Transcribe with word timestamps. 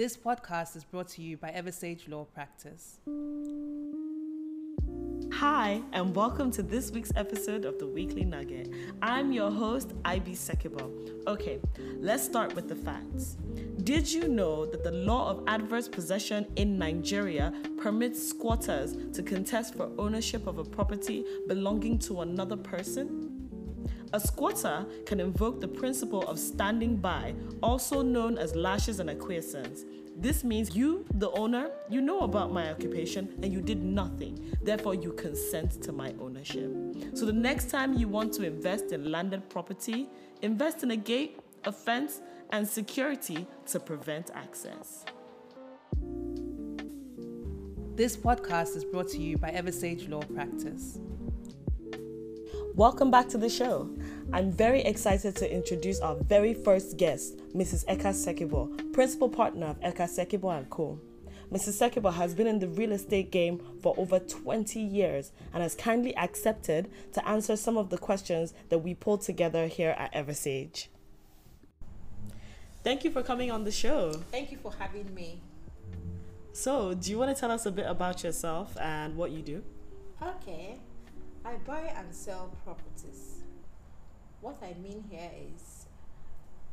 This 0.00 0.16
podcast 0.16 0.76
is 0.76 0.84
brought 0.84 1.08
to 1.08 1.20
you 1.20 1.36
by 1.36 1.50
Eversage 1.50 2.08
Law 2.08 2.24
Practice. 2.24 3.00
Hi, 5.30 5.82
and 5.92 6.16
welcome 6.16 6.50
to 6.52 6.62
this 6.62 6.90
week's 6.90 7.12
episode 7.16 7.66
of 7.66 7.78
the 7.78 7.86
Weekly 7.86 8.24
Nugget. 8.24 8.72
I'm 9.02 9.30
your 9.30 9.50
host, 9.50 9.92
Ibi 10.06 10.32
Sekibo. 10.32 10.90
Okay, 11.26 11.60
let's 11.98 12.24
start 12.24 12.54
with 12.54 12.66
the 12.66 12.76
facts. 12.76 13.36
Did 13.84 14.10
you 14.10 14.26
know 14.26 14.64
that 14.64 14.82
the 14.82 14.90
law 14.90 15.28
of 15.28 15.44
adverse 15.46 15.86
possession 15.86 16.46
in 16.56 16.78
Nigeria 16.78 17.52
permits 17.76 18.26
squatters 18.26 18.96
to 19.12 19.22
contest 19.22 19.74
for 19.74 19.90
ownership 19.98 20.46
of 20.46 20.56
a 20.56 20.64
property 20.64 21.26
belonging 21.46 21.98
to 21.98 22.22
another 22.22 22.56
person? 22.56 23.29
A 24.12 24.18
squatter 24.18 24.84
can 25.06 25.20
invoke 25.20 25.60
the 25.60 25.68
principle 25.68 26.22
of 26.22 26.36
standing 26.36 26.96
by, 26.96 27.32
also 27.62 28.02
known 28.02 28.38
as 28.38 28.56
laches 28.56 28.98
and 28.98 29.08
acquiescence. 29.08 29.84
This 30.16 30.42
means 30.42 30.74
you, 30.74 31.04
the 31.14 31.30
owner, 31.30 31.70
you 31.88 32.00
know 32.00 32.20
about 32.20 32.52
my 32.52 32.70
occupation 32.70 33.38
and 33.40 33.52
you 33.52 33.60
did 33.60 33.84
nothing. 33.84 34.52
Therefore, 34.62 34.96
you 34.96 35.12
consent 35.12 35.80
to 35.84 35.92
my 35.92 36.12
ownership. 36.20 36.70
So, 37.14 37.24
the 37.24 37.32
next 37.32 37.70
time 37.70 37.94
you 37.94 38.08
want 38.08 38.32
to 38.34 38.44
invest 38.44 38.90
in 38.90 39.12
landed 39.12 39.48
property, 39.48 40.08
invest 40.42 40.82
in 40.82 40.90
a 40.90 40.96
gate, 40.96 41.38
a 41.64 41.70
fence, 41.70 42.20
and 42.50 42.66
security 42.66 43.46
to 43.66 43.78
prevent 43.78 44.30
access. 44.34 45.04
This 47.94 48.16
podcast 48.16 48.74
is 48.76 48.84
brought 48.84 49.08
to 49.10 49.18
you 49.18 49.38
by 49.38 49.50
Eversage 49.50 50.08
Law 50.08 50.22
Practice. 50.22 50.98
Welcome 52.76 53.10
back 53.10 53.28
to 53.30 53.38
the 53.38 53.48
show. 53.48 53.90
I'm 54.32 54.52
very 54.52 54.80
excited 54.82 55.34
to 55.36 55.52
introduce 55.52 55.98
our 56.00 56.14
very 56.14 56.54
first 56.54 56.96
guest, 56.96 57.36
Mrs. 57.54 57.84
Eka 57.86 58.14
Sekibo, 58.14 58.92
principal 58.92 59.28
partner 59.28 59.66
of 59.66 59.80
Eka 59.80 60.08
Sekibo 60.08 60.68
& 60.68 60.70
Co. 60.70 60.98
Mrs. 61.52 61.90
Sekibo 61.90 62.12
has 62.12 62.32
been 62.32 62.46
in 62.46 62.60
the 62.60 62.68
real 62.68 62.92
estate 62.92 63.32
game 63.32 63.60
for 63.82 63.92
over 63.98 64.20
20 64.20 64.80
years 64.80 65.32
and 65.52 65.64
has 65.64 65.74
kindly 65.74 66.16
accepted 66.16 66.88
to 67.12 67.28
answer 67.28 67.56
some 67.56 67.76
of 67.76 67.90
the 67.90 67.98
questions 67.98 68.54
that 68.68 68.78
we 68.78 68.94
pulled 68.94 69.22
together 69.22 69.66
here 69.66 69.96
at 69.98 70.14
Eversage. 70.14 70.86
Thank 72.84 73.02
you 73.04 73.10
for 73.10 73.24
coming 73.24 73.50
on 73.50 73.64
the 73.64 73.72
show. 73.72 74.12
Thank 74.30 74.52
you 74.52 74.58
for 74.58 74.72
having 74.78 75.12
me. 75.12 75.40
So, 76.52 76.94
do 76.94 77.10
you 77.10 77.18
want 77.18 77.34
to 77.34 77.38
tell 77.38 77.50
us 77.50 77.66
a 77.66 77.72
bit 77.72 77.86
about 77.86 78.22
yourself 78.22 78.76
and 78.80 79.16
what 79.16 79.32
you 79.32 79.42
do? 79.42 79.62
Okay. 80.22 80.78
I 81.44 81.54
buy 81.66 81.92
and 81.96 82.14
sell 82.14 82.54
properties. 82.64 83.38
What 84.40 84.58
I 84.62 84.74
mean 84.82 85.04
here 85.10 85.30
is 85.54 85.86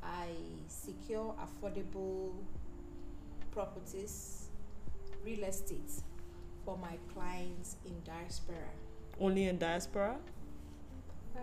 I 0.03 0.27
secure 0.67 1.33
affordable 1.41 2.33
properties, 3.51 4.47
real 5.25 5.43
estate 5.43 5.91
for 6.65 6.77
my 6.77 6.97
clients 7.13 7.77
in 7.85 7.93
diaspora. 8.03 8.69
Only 9.19 9.45
in 9.45 9.57
diaspora? 9.57 10.17
Uh, 11.35 11.39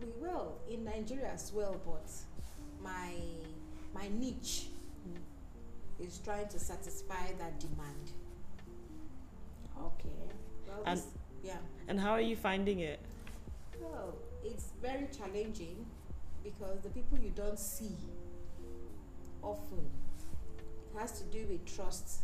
we 0.00 0.06
will 0.20 0.58
in 0.70 0.84
Nigeria 0.84 1.30
as 1.32 1.52
well, 1.52 1.80
but 1.84 2.10
my 2.82 3.12
my 3.94 4.08
niche 4.18 4.66
is 5.98 6.18
trying 6.24 6.48
to 6.48 6.58
satisfy 6.58 7.32
that 7.38 7.58
demand. 7.58 8.10
Okay. 9.78 10.08
Well, 10.68 10.82
And- 10.86 10.98
this- 10.98 11.06
yeah. 11.42 11.56
And 11.90 11.98
how 11.98 12.12
are 12.12 12.20
you 12.20 12.36
finding 12.36 12.78
it? 12.78 13.00
Well, 13.80 14.14
it's 14.44 14.68
very 14.80 15.08
challenging 15.08 15.84
because 16.44 16.78
the 16.84 16.88
people 16.90 17.18
you 17.18 17.32
don't 17.34 17.58
see 17.58 17.96
often 19.42 19.90
has 20.96 21.20
to 21.20 21.24
do 21.24 21.44
with 21.50 21.64
trust 21.66 22.20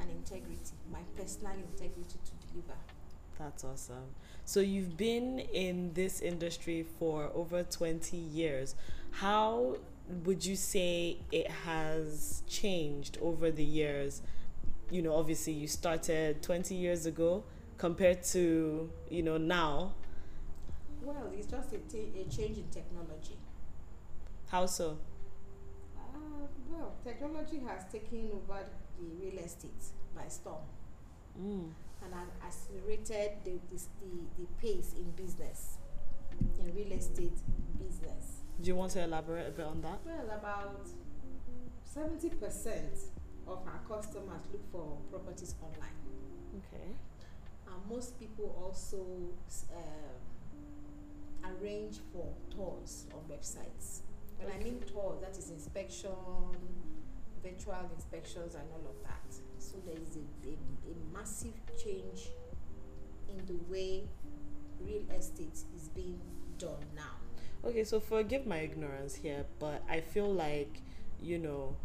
and 0.00 0.10
integrity, 0.10 0.72
my 0.92 0.98
personal 1.16 1.52
integrity 1.52 2.18
to 2.24 2.48
deliver. 2.48 2.74
That's 3.38 3.62
awesome. 3.62 4.08
So 4.44 4.58
you've 4.58 4.96
been 4.96 5.38
in 5.38 5.92
this 5.92 6.20
industry 6.20 6.84
for 6.98 7.30
over 7.32 7.62
20 7.62 8.16
years. 8.16 8.74
How 9.12 9.76
would 10.24 10.44
you 10.44 10.56
say 10.56 11.18
it 11.30 11.48
has 11.48 12.42
changed 12.48 13.18
over 13.22 13.52
the 13.52 13.64
years? 13.64 14.22
You 14.90 15.02
know, 15.02 15.14
obviously 15.14 15.52
you 15.52 15.68
started 15.68 16.42
20 16.42 16.74
years 16.74 17.06
ago 17.06 17.44
compared 17.78 18.22
to, 18.24 18.90
you 19.10 19.22
know, 19.22 19.36
now. 19.36 19.92
Well, 21.02 21.30
it's 21.36 21.46
just 21.46 21.72
a, 21.72 21.78
change 22.34 22.58
in 22.58 22.68
technology. 22.70 23.36
How 24.48 24.66
so? 24.66 24.98
Uh, 25.96 26.46
well, 26.70 26.94
technology 27.04 27.60
has 27.66 27.84
taken 27.92 28.30
over 28.32 28.60
the 28.98 29.24
real 29.24 29.38
estate 29.38 29.84
by 30.14 30.28
storm 30.28 30.62
Mm. 31.38 31.68
and 32.02 32.14
has 32.14 32.28
accelerated 32.42 33.32
the, 33.44 33.58
this, 33.70 33.88
the, 34.00 34.42
the 34.42 34.46
pace 34.58 34.94
in 34.96 35.10
business, 35.10 35.76
in 36.58 36.74
real 36.74 36.92
estate 36.92 37.36
business. 37.78 38.40
Do 38.60 38.68
you 38.68 38.74
want 38.74 38.92
to 38.92 39.04
elaborate 39.04 39.48
a 39.48 39.50
bit 39.50 39.66
on 39.66 39.82
that? 39.82 39.98
Well, 40.06 40.24
about 40.34 40.88
70% 41.94 42.30
of 43.46 43.58
our 43.66 43.80
customers 43.86 44.40
look 44.50 44.62
for 44.72 44.96
properties 45.10 45.54
online. 45.62 45.90
Okay. 46.56 46.88
Most 47.88 48.18
people 48.18 48.54
also 48.62 48.98
um, 49.74 50.20
arrange 51.44 51.98
for 52.12 52.26
tours 52.50 53.06
on 53.14 53.20
websites. 53.30 54.00
When 54.38 54.52
I 54.52 54.58
mean 54.62 54.80
tours, 54.80 55.20
that 55.20 55.36
is 55.38 55.50
inspection, 55.50 56.10
virtual 57.42 57.90
inspections, 57.94 58.54
and 58.54 58.64
all 58.72 58.90
of 58.90 59.02
that. 59.04 59.34
So 59.58 59.76
there 59.86 59.96
is 60.00 60.16
a, 60.16 60.48
a, 60.48 60.52
a 60.52 61.16
massive 61.16 61.54
change 61.82 62.30
in 63.28 63.44
the 63.46 63.58
way 63.70 64.04
real 64.80 65.02
estate 65.18 65.58
is 65.74 65.88
being 65.94 66.20
done 66.58 66.84
now. 66.94 67.16
Okay, 67.64 67.84
so 67.84 68.00
forgive 68.00 68.46
my 68.46 68.58
ignorance 68.58 69.14
here, 69.14 69.44
but 69.58 69.82
I 69.88 70.00
feel 70.00 70.32
like, 70.32 70.82
you 71.20 71.38
know, 71.38 71.76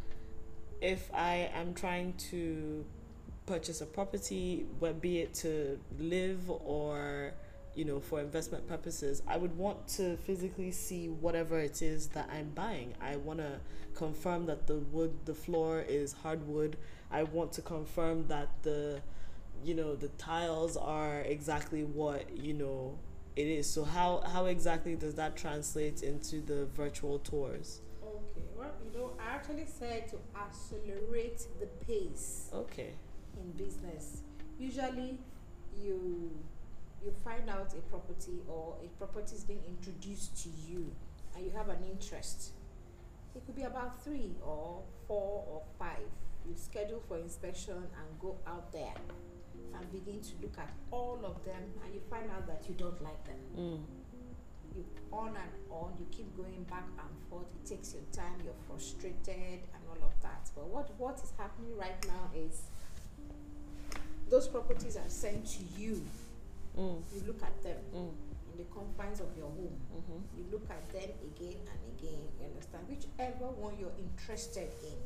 if 0.81 1.09
I 1.13 1.49
am 1.53 1.73
trying 1.73 2.13
to 2.31 2.85
purchase 3.45 3.81
a 3.81 3.85
property, 3.85 4.65
whether 4.79 4.93
be 4.93 5.19
it 5.19 5.33
to 5.35 5.79
live 5.99 6.49
or, 6.49 7.33
you 7.75 7.85
know, 7.85 7.99
for 7.99 8.19
investment 8.19 8.67
purposes, 8.67 9.21
I 9.27 9.37
would 9.37 9.57
want 9.57 9.87
to 9.89 10.17
physically 10.17 10.71
see 10.71 11.09
whatever 11.09 11.59
it 11.59 11.81
is 11.81 12.07
that 12.09 12.29
I'm 12.31 12.49
buying. 12.49 12.93
I 13.01 13.15
want 13.17 13.39
to 13.39 13.59
confirm 13.95 14.45
that 14.45 14.67
the 14.67 14.77
wood, 14.77 15.13
the 15.25 15.33
floor 15.33 15.83
is 15.87 16.13
hardwood. 16.13 16.77
I 17.11 17.23
want 17.23 17.51
to 17.53 17.61
confirm 17.61 18.27
that 18.27 18.49
the, 18.63 19.01
you 19.63 19.73
know, 19.73 19.95
the 19.95 20.09
tiles 20.09 20.77
are 20.77 21.21
exactly 21.21 21.83
what, 21.83 22.37
you 22.37 22.53
know, 22.53 22.97
it 23.35 23.47
is. 23.47 23.69
So 23.69 23.83
how 23.83 24.23
how 24.33 24.45
exactly 24.45 24.95
does 24.95 25.15
that 25.15 25.35
translate 25.35 26.03
into 26.03 26.41
the 26.41 26.65
virtual 26.65 27.19
tours? 27.19 27.81
Okay, 28.03 28.45
well, 28.57 28.71
you 28.83 28.99
know, 28.99 29.13
I 29.19 29.35
actually 29.35 29.65
said 29.65 30.09
to 30.09 30.17
accelerate 30.37 31.47
the 31.59 31.67
pace. 31.85 32.49
Okay. 32.53 32.93
In 33.41 33.51
business 33.53 34.21
usually 34.59 35.17
you 35.75 36.31
you 37.03 37.11
find 37.23 37.49
out 37.49 37.73
a 37.73 37.81
property 37.89 38.41
or 38.47 38.77
a 38.83 38.87
property 38.97 39.35
is 39.35 39.43
being 39.43 39.63
introduced 39.67 40.43
to 40.43 40.49
you 40.49 40.91
and 41.35 41.45
you 41.45 41.51
have 41.51 41.69
an 41.69 41.83
interest. 41.89 42.51
It 43.35 43.45
could 43.45 43.55
be 43.55 43.63
about 43.63 44.03
three 44.03 44.35
or 44.45 44.83
four 45.07 45.43
or 45.47 45.63
five. 45.79 46.09
You 46.47 46.55
schedule 46.55 47.01
for 47.07 47.17
inspection 47.17 47.75
and 47.77 48.19
go 48.19 48.37
out 48.45 48.71
there 48.71 48.93
and 49.73 49.91
begin 49.91 50.21
to 50.21 50.31
look 50.41 50.57
at 50.57 50.69
all 50.91 51.19
of 51.23 51.43
them 51.45 51.63
and 51.83 51.93
you 51.93 52.01
find 52.09 52.29
out 52.29 52.45
that 52.47 52.65
you 52.67 52.75
don't 52.75 53.01
like 53.01 53.23
them. 53.23 53.39
Mm. 53.57 53.79
you 54.75 54.85
on 55.11 55.29
and 55.29 55.51
on 55.69 55.93
you 55.99 56.05
keep 56.11 56.35
going 56.37 56.63
back 56.69 56.85
and 56.99 57.29
forth. 57.29 57.47
It 57.63 57.67
takes 57.67 57.93
your 57.93 58.03
time 58.11 58.41
you're 58.43 58.53
frustrated 58.67 59.63
and 59.73 59.81
all 59.89 60.07
of 60.07 60.13
that. 60.21 60.49
But 60.55 60.67
what 60.67 60.91
what 60.99 61.15
is 61.23 61.33
happening 61.37 61.75
right 61.77 62.05
now 62.05 62.29
is 62.35 62.69
those 64.31 64.47
properties 64.47 64.95
are 64.97 65.09
sent 65.09 65.45
to 65.45 65.59
you 65.77 66.01
Mm. 66.77 67.01
you 67.13 67.21
look 67.27 67.43
at 67.43 67.61
them 67.63 67.77
Mm. 67.93 68.11
in 68.51 68.57
the 68.57 68.63
confines 68.73 69.19
of 69.19 69.27
your 69.37 69.47
home 69.49 69.77
Mm-hmm. 69.93 70.37
you 70.37 70.45
look 70.51 70.65
at 70.69 70.89
them 70.93 71.09
again 71.29 71.57
and 71.71 71.79
again 71.99 72.21
you 72.39 72.45
understand 72.47 72.87
whichever 72.89 73.45
one 73.59 73.73
you're 73.77 73.91
interested 73.99 74.69
in 74.83 74.97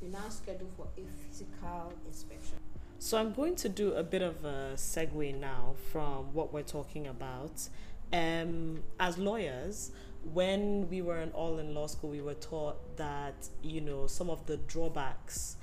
you 0.00 0.08
now 0.12 0.28
schedule 0.28 0.68
for 0.76 0.86
a 0.96 1.04
physical 1.26 1.92
inspection 2.06 2.58
So 2.98 3.18
I'm 3.18 3.32
going 3.34 3.56
to 3.56 3.68
do 3.68 3.92
a 3.94 4.02
bit 4.02 4.22
of 4.22 4.44
a 4.44 4.72
segue 4.76 5.38
now 5.38 5.74
from 5.92 6.32
what 6.32 6.52
we're 6.54 6.62
talking 6.78 7.06
about. 7.08 7.68
Um, 8.10 8.82
as 8.98 9.18
lawyers, 9.18 9.90
when 10.32 10.88
we 10.88 11.02
were 11.02 11.18
in 11.20 11.30
all 11.32 11.58
in 11.58 11.74
law 11.74 11.88
school, 11.88 12.10
we 12.10 12.22
were 12.22 12.34
taught 12.52 12.96
that 12.96 13.34
you 13.62 13.80
know 13.82 14.06
some 14.06 14.30
of 14.30 14.46
the 14.46 14.56
drawbacks 14.56 15.56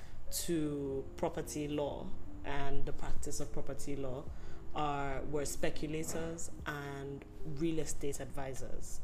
to 0.45 1.03
property 1.17 1.67
law 1.67 2.05
and 2.45 2.85
the 2.85 2.91
practice 2.91 3.39
of 3.39 3.51
property 3.51 3.95
law 3.95 4.23
are 4.75 5.21
were 5.31 5.45
speculators 5.45 6.49
and 6.65 7.23
real 7.59 7.79
estate 7.79 8.19
advisors. 8.19 8.99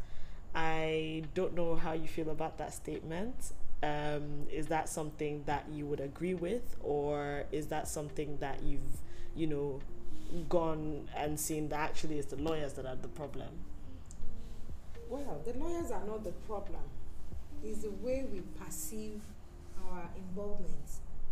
I 0.55 1.23
don't 1.35 1.53
know 1.55 1.75
how 1.75 1.93
you 1.93 2.07
feel 2.07 2.29
about 2.29 2.57
that 2.57 2.73
statement. 2.73 3.53
Um, 3.81 4.47
is 4.51 4.67
that 4.67 4.89
something 4.89 5.43
that 5.45 5.65
you 5.71 5.85
would 5.85 5.99
agree 5.99 6.33
with, 6.33 6.75
or 6.81 7.45
is 7.51 7.67
that 7.67 7.87
something 7.87 8.37
that 8.37 8.61
you've, 8.63 9.01
you 9.35 9.47
know, 9.47 9.79
gone 10.49 11.07
and 11.15 11.39
seen 11.39 11.69
that 11.69 11.79
actually 11.79 12.19
it's 12.19 12.27
the 12.27 12.41
lawyers 12.41 12.73
that 12.73 12.85
are 12.85 12.95
the 12.95 13.07
problem? 13.07 13.49
Well, 15.09 15.41
the 15.45 15.53
lawyers 15.53 15.91
are 15.91 16.05
not 16.05 16.23
the 16.23 16.31
problem. 16.31 16.81
It's 17.63 17.79
the 17.79 17.91
way 17.91 18.25
we 18.31 18.41
perceive 18.63 19.21
our 19.89 20.09
involvement 20.15 20.89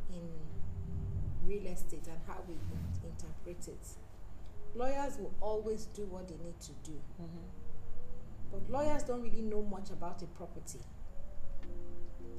in 0.09 0.29
real 1.47 1.65
estate 1.67 2.07
and 2.07 2.17
how 2.27 2.37
we 2.47 2.55
interpret 3.03 3.67
it. 3.67 3.87
Lawyers 4.75 5.17
will 5.17 5.33
always 5.41 5.85
do 5.85 6.03
what 6.03 6.27
they 6.27 6.35
need 6.43 6.59
to 6.59 6.71
do, 6.83 6.97
mm-hmm. 7.21 7.47
but 8.51 8.69
lawyers 8.69 9.03
don't 9.03 9.21
really 9.21 9.41
know 9.41 9.61
much 9.63 9.89
about 9.89 10.21
a 10.21 10.25
property. 10.27 10.79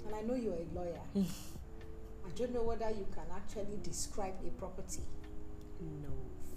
And 0.07 0.15
I 0.15 0.21
know 0.23 0.35
you're 0.35 0.55
a 0.55 0.75
lawyer. 0.75 1.01
I 1.17 2.31
don't 2.37 2.53
know 2.55 2.63
whether 2.63 2.89
you 2.91 3.07
can 3.13 3.25
actually 3.35 3.79
describe 3.83 4.35
a 4.47 4.51
property 4.61 5.03
No. 6.03 6.11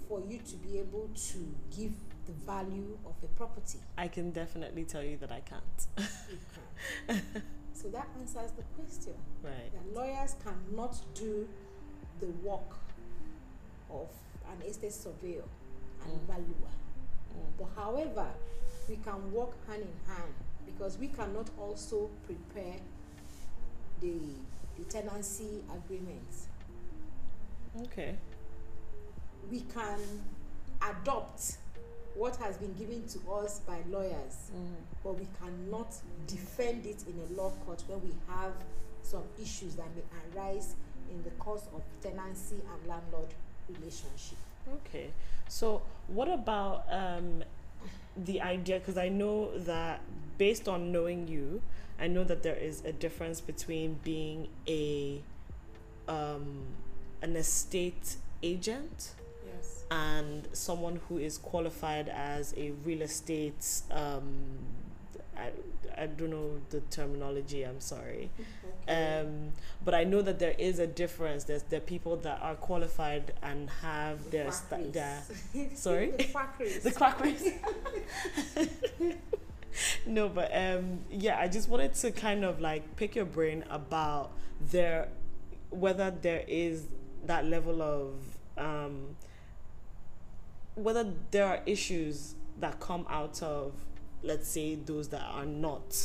for 0.08 0.20
you 0.20 0.38
to 0.38 0.56
be 0.56 0.78
able 0.78 1.08
to 1.30 1.54
give 1.74 1.92
the 2.26 2.32
value 2.46 2.98
of 3.06 3.14
a 3.24 3.26
property. 3.28 3.78
I 3.98 4.08
can 4.08 4.30
definitely 4.30 4.84
tell 4.84 5.02
you 5.02 5.16
that 5.18 5.32
I 5.32 5.40
can't. 5.40 5.86
You 5.98 6.36
can. 7.08 7.42
so 7.72 7.88
that 7.88 8.08
answers 8.20 8.52
the 8.52 8.62
question. 8.76 9.14
Right. 9.42 9.72
that 9.72 9.94
lawyers 9.94 10.36
cannot 10.44 11.00
do 11.14 11.48
the 12.22 12.48
work 12.48 12.70
of 13.90 14.08
an 14.52 14.62
estate 14.66 14.92
surveyor 14.92 15.44
and 16.04 16.12
Mm. 16.20 16.26
valuer. 16.26 16.72
Mm. 17.36 17.58
But 17.58 17.68
however, 17.76 18.26
we 18.88 18.96
can 18.96 19.32
work 19.32 19.50
hand 19.66 19.82
in 19.82 20.12
hand 20.14 20.32
because 20.66 20.98
we 20.98 21.08
cannot 21.08 21.50
also 21.58 22.08
prepare 22.26 22.76
the, 24.00 24.18
the 24.78 24.84
tenancy 24.84 25.62
agreements. 25.74 26.46
Okay. 27.82 28.16
We 29.50 29.60
can 29.60 29.98
adopt 30.80 31.58
what 32.14 32.36
has 32.36 32.56
been 32.58 32.74
given 32.74 33.06
to 33.08 33.18
us 33.32 33.60
by 33.60 33.78
lawyers, 33.88 34.50
Mm. 34.54 34.74
but 35.02 35.18
we 35.18 35.26
cannot 35.40 35.92
defend 36.26 36.86
it 36.86 37.04
in 37.08 37.18
a 37.28 37.40
law 37.40 37.50
court 37.66 37.82
when 37.88 38.00
we 38.02 38.12
have 38.28 38.52
some 39.02 39.24
issues 39.40 39.74
that 39.76 39.86
may 39.96 40.02
arise 40.36 40.74
in 41.12 41.22
the 41.22 41.30
course 41.30 41.66
of 41.74 41.82
tenancy 42.02 42.56
and 42.56 42.88
landlord 42.88 43.28
relationship. 43.68 44.38
Okay. 44.86 45.10
So, 45.48 45.82
what 46.08 46.28
about 46.28 46.84
um, 46.90 47.44
the 48.16 48.40
idea? 48.40 48.78
Because 48.78 48.96
I 48.96 49.08
know 49.08 49.56
that 49.58 50.00
based 50.38 50.68
on 50.68 50.92
knowing 50.92 51.28
you, 51.28 51.60
I 52.00 52.08
know 52.08 52.24
that 52.24 52.42
there 52.42 52.56
is 52.56 52.82
a 52.84 52.92
difference 52.92 53.40
between 53.40 53.98
being 54.02 54.48
a 54.66 55.20
um, 56.08 56.62
an 57.20 57.36
estate 57.36 58.16
agent 58.42 59.12
Yes. 59.46 59.84
and 59.90 60.48
someone 60.52 61.00
who 61.08 61.18
is 61.18 61.38
qualified 61.38 62.08
as 62.08 62.54
a 62.56 62.72
real 62.84 63.02
estate. 63.02 63.82
Um, 63.90 64.24
I, 65.98 66.06
don't 66.06 66.30
know 66.30 66.60
the 66.70 66.80
terminology. 66.90 67.62
I'm 67.64 67.80
sorry. 67.80 68.30
Okay. 68.88 69.20
Um, 69.20 69.52
but 69.84 69.94
I 69.94 70.02
know 70.02 70.22
that 70.22 70.40
there 70.40 70.56
is 70.58 70.80
a 70.80 70.88
difference. 70.88 71.44
There's 71.44 71.62
there 71.64 71.78
are 71.78 71.80
people 71.80 72.16
that 72.16 72.40
are 72.42 72.56
qualified 72.56 73.32
and 73.40 73.70
have 73.70 74.24
The 74.24 74.30
their 74.30 74.50
their 74.90 75.22
sorry? 75.76 76.10
the 76.10 76.24
quackeries. 76.24 76.82
the 76.82 76.90
quackeries. 76.90 77.48
no, 80.06 80.28
but 80.28 80.50
um, 80.52 80.98
yeah, 81.12 81.38
I 81.38 81.46
just 81.46 81.68
wanted 81.68 81.94
to 81.94 82.10
kind 82.10 82.44
of 82.44 82.60
like 82.60 82.96
pick 82.96 83.14
your 83.14 83.24
brain 83.24 83.64
about 83.70 84.32
there, 84.60 85.06
whether 85.70 86.10
there 86.10 86.42
is 86.48 86.86
that 87.26 87.44
level 87.44 87.80
of 87.82 88.14
um, 88.58 89.16
whether 90.74 91.12
there 91.30 91.46
are 91.46 91.60
issues 91.66 92.34
that 92.58 92.80
come 92.80 93.06
out 93.08 93.42
of, 93.42 93.72
let's 94.22 94.48
say, 94.48 94.74
those 94.76 95.08
that 95.08 95.22
are 95.22 95.46
not, 95.46 95.96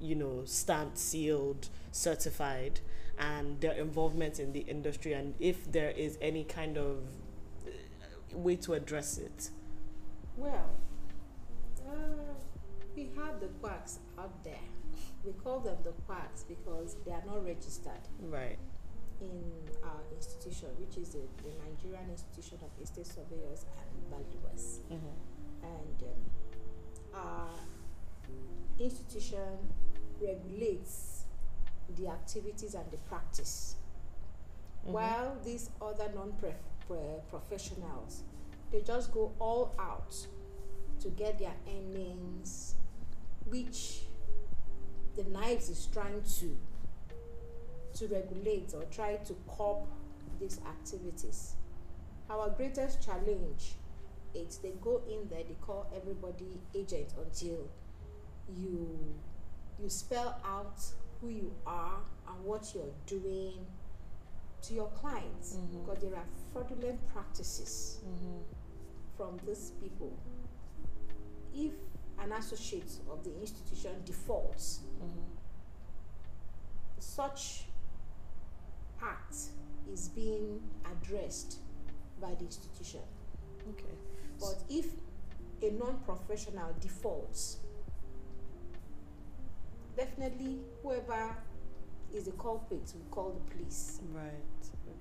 you 0.00 0.14
know, 0.14 0.42
stamped, 0.44 0.98
sealed, 0.98 1.68
certified, 1.92 2.80
and 3.18 3.60
their 3.60 3.72
involvement 3.72 4.40
in 4.40 4.52
the 4.52 4.60
industry, 4.60 5.12
and 5.12 5.34
if 5.38 5.70
there 5.70 5.90
is 5.90 6.18
any 6.20 6.44
kind 6.44 6.76
of 6.76 6.98
uh, 7.66 8.38
way 8.38 8.56
to 8.56 8.74
address 8.74 9.18
it. 9.18 9.50
Well, 10.36 10.70
uh, 11.88 11.92
we 12.96 13.10
have 13.16 13.40
the 13.40 13.46
quacks 13.60 14.00
out 14.18 14.42
there. 14.42 14.58
We 15.24 15.32
call 15.32 15.60
them 15.60 15.76
the 15.84 15.92
quacks 16.06 16.44
because 16.44 16.96
they 17.06 17.12
are 17.12 17.22
not 17.26 17.44
registered 17.44 18.02
Right. 18.20 18.58
in 19.20 19.42
our 19.82 20.00
institution, 20.14 20.68
which 20.78 20.96
is 20.98 21.10
the, 21.10 21.20
the 21.42 21.50
Nigerian 21.64 22.10
Institution 22.10 22.58
of 22.62 22.70
Estate 22.82 23.06
Surveyors 23.06 23.64
and 23.78 24.10
Valuers. 24.10 24.80
Mm-hmm. 24.90 25.66
And 25.66 26.02
um, 26.02 26.20
our 27.14 27.48
institution 28.78 29.58
regulates 30.20 31.24
the 31.96 32.08
activities 32.08 32.74
and 32.74 32.90
the 32.90 32.96
practice. 33.08 33.76
Mm-hmm. 34.82 34.92
While 34.92 35.36
these 35.44 35.70
other 35.80 36.10
non-professionals, 36.14 38.22
they 38.72 38.80
just 38.80 39.12
go 39.12 39.32
all 39.38 39.74
out 39.78 40.14
to 41.00 41.08
get 41.10 41.38
their 41.38 41.54
earnings, 41.68 42.74
which 43.46 44.02
the 45.16 45.24
knives 45.24 45.68
is 45.68 45.86
trying 45.92 46.22
to 46.40 46.56
to 47.94 48.08
regulate 48.08 48.74
or 48.74 48.82
try 48.90 49.14
to 49.14 49.36
curb 49.56 49.76
these 50.40 50.58
activities. 50.66 51.54
Our 52.28 52.50
greatest 52.50 53.04
challenge 53.04 53.74
they 54.34 54.72
go 54.82 55.02
in 55.08 55.28
there, 55.28 55.44
they 55.44 55.56
call 55.60 55.86
everybody 55.94 56.60
agent 56.74 57.12
until 57.24 57.68
you 58.56 59.14
you 59.80 59.88
spell 59.88 60.40
out 60.44 60.80
who 61.20 61.28
you 61.28 61.52
are 61.66 61.98
and 62.28 62.44
what 62.44 62.72
you're 62.74 62.92
doing 63.06 63.66
to 64.62 64.74
your 64.74 64.88
clients 65.00 65.56
Mhm. 65.56 65.80
because 65.80 65.98
there 66.02 66.14
are 66.16 66.26
fraudulent 66.52 67.00
practices 67.12 68.00
Mm-hmm. 68.06 68.42
from 69.16 69.38
these 69.46 69.72
people. 69.80 70.12
If 71.54 71.72
an 72.18 72.32
associate 72.32 72.98
of 73.10 73.22
the 73.24 73.38
institution 73.40 74.02
defaults, 74.04 74.80
Mm-hmm. 75.02 75.20
such 76.98 77.66
act 79.02 79.36
is 79.92 80.08
being 80.08 80.62
addressed 80.90 81.58
by 82.20 82.34
the 82.34 82.44
institution. 82.44 83.02
Okay. 83.70 83.94
But 84.40 84.62
if 84.68 84.86
a 85.62 85.70
non-professional 85.70 86.74
defaults, 86.80 87.58
definitely 89.96 90.58
whoever 90.82 91.36
is 92.12 92.24
the 92.24 92.32
culprit 92.32 92.92
will 92.94 93.10
call 93.10 93.30
the 93.30 93.54
police. 93.54 94.00
Right. 94.12 94.24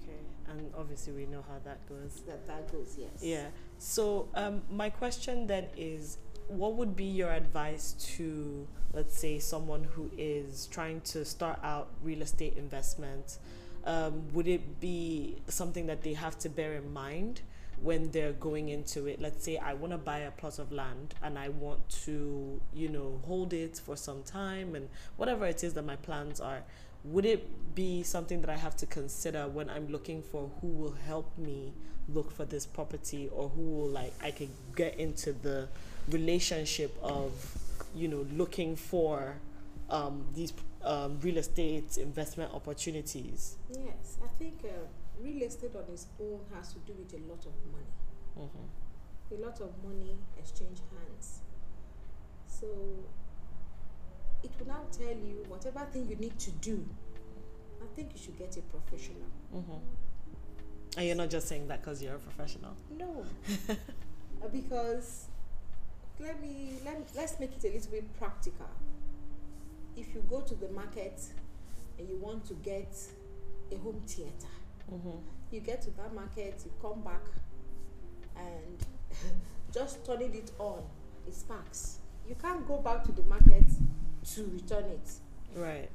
Okay. 0.03 0.17
And 0.49 0.71
obviously, 0.77 1.13
we 1.13 1.25
know 1.25 1.43
how 1.47 1.59
that 1.63 1.87
goes. 1.87 2.21
That 2.27 2.45
that 2.47 2.71
goes 2.71 2.95
yes. 2.97 3.09
Yeah. 3.21 3.47
So, 3.77 4.27
um, 4.35 4.61
my 4.69 4.89
question 4.89 5.47
then 5.47 5.67
is 5.77 6.17
what 6.47 6.75
would 6.75 6.95
be 6.95 7.05
your 7.05 7.31
advice 7.31 7.93
to, 8.17 8.67
let's 8.93 9.17
say, 9.17 9.39
someone 9.39 9.83
who 9.83 10.11
is 10.17 10.67
trying 10.67 11.01
to 11.01 11.23
start 11.23 11.59
out 11.63 11.89
real 12.03 12.21
estate 12.21 12.57
investment? 12.57 13.37
Um, 13.85 14.23
would 14.33 14.47
it 14.47 14.79
be 14.79 15.41
something 15.47 15.87
that 15.87 16.03
they 16.03 16.13
have 16.13 16.37
to 16.39 16.49
bear 16.49 16.75
in 16.75 16.93
mind 16.93 17.41
when 17.83 18.11
they're 18.11 18.33
going 18.33 18.69
into 18.69 19.05
it? 19.07 19.21
Let's 19.21 19.43
say 19.43 19.57
I 19.57 19.73
want 19.73 19.91
to 19.91 19.97
buy 19.97 20.19
a 20.19 20.31
plot 20.31 20.57
of 20.59 20.71
land 20.71 21.13
and 21.21 21.37
I 21.37 21.49
want 21.49 21.87
to, 22.05 22.61
you 22.73 22.89
know, 22.89 23.19
hold 23.25 23.53
it 23.53 23.77
for 23.77 23.95
some 23.95 24.23
time 24.23 24.75
and 24.75 24.89
whatever 25.17 25.45
it 25.45 25.63
is 25.63 25.73
that 25.73 25.85
my 25.85 25.97
plans 25.97 26.39
are. 26.39 26.63
Would 27.03 27.25
it 27.25 27.75
be 27.75 28.01
something 28.01 28.39
that 28.41 28.49
I 28.49 28.55
have 28.55 28.77
to 28.77 28.85
consider 28.85 29.47
when 29.47 29.69
I'm 29.69 29.89
looking 29.89 30.21
for 30.21 30.49
who 30.61 30.67
will 30.67 30.95
help 31.05 31.37
me 31.37 31.73
look 32.07 32.31
for 32.31 32.45
this 32.45 32.65
property 32.65 33.29
or 33.33 33.49
who 33.49 33.61
will 33.61 33.87
like 33.89 34.13
I 34.21 34.31
can 34.31 34.49
get 34.75 34.99
into 34.99 35.33
the 35.33 35.67
relationship 36.09 36.95
of 37.01 37.31
you 37.95 38.07
know 38.07 38.25
looking 38.33 38.75
for 38.75 39.35
um, 39.89 40.25
these 40.33 40.53
um, 40.83 41.19
real 41.21 41.37
estate 41.37 41.97
investment 41.97 42.53
opportunities. 42.53 43.55
Yes, 43.69 44.17
I 44.23 44.27
think 44.39 44.59
uh, 44.63 44.69
real 45.21 45.43
estate 45.43 45.75
on 45.75 45.83
its 45.91 46.07
own 46.19 46.39
has 46.55 46.73
to 46.73 46.79
do 46.79 46.93
with 46.97 47.13
a 47.13 47.21
lot 47.27 47.45
of 47.45 47.53
money. 47.71 47.93
Mm-hmm. 48.39 49.35
a 49.35 49.45
lot 49.45 49.61
of 49.61 49.71
money 49.83 50.15
exchange 50.39 50.79
hands. 50.91 51.41
So 52.47 52.67
it 54.43 54.51
will 54.59 54.67
now 54.67 54.81
tell 54.91 55.15
you 55.15 55.45
whatever 55.47 55.85
thing 55.91 56.07
you 56.09 56.15
need 56.15 56.37
to 56.39 56.51
do. 56.51 56.83
I 57.81 57.85
think 57.95 58.09
you 58.13 58.19
should 58.19 58.37
get 58.37 58.57
a 58.57 58.61
professional. 58.61 59.27
Mm-hmm. 59.55 60.97
And 60.97 61.07
you're 61.07 61.15
not 61.15 61.29
just 61.29 61.47
saying 61.47 61.67
that 61.67 61.81
because 61.81 62.01
you're 62.01 62.15
a 62.15 62.19
professional. 62.19 62.75
No, 62.97 63.25
because 64.51 65.27
let 66.19 66.41
me 66.41 66.73
let 66.85 66.99
me, 66.99 67.05
let's 67.15 67.39
make 67.39 67.51
it 67.51 67.63
a 67.63 67.73
little 67.73 67.91
bit 67.91 68.17
practical. 68.17 68.69
If 69.95 70.13
you 70.13 70.23
go 70.29 70.41
to 70.41 70.55
the 70.55 70.69
market 70.69 71.21
and 71.99 72.09
you 72.09 72.17
want 72.17 72.45
to 72.47 72.53
get 72.55 72.95
a 73.71 73.77
home 73.77 74.01
theater. 74.05 74.53
Mm-hmm. 74.91 75.17
You 75.51 75.59
get 75.61 75.81
to 75.83 75.91
that 75.91 76.13
market, 76.13 76.61
you 76.65 76.71
come 76.81 77.01
back, 77.01 77.21
and 78.35 78.85
just 79.73 80.05
turning 80.05 80.33
it 80.35 80.51
on, 80.59 80.81
it 81.27 81.33
sparks. 81.35 81.99
You 82.27 82.35
can't 82.35 82.67
go 82.67 82.77
back 82.77 83.03
to 83.05 83.11
the 83.11 83.23
market 83.23 83.65
to 84.33 84.43
return 84.53 84.85
it. 84.85 85.09
Right. 85.55 85.89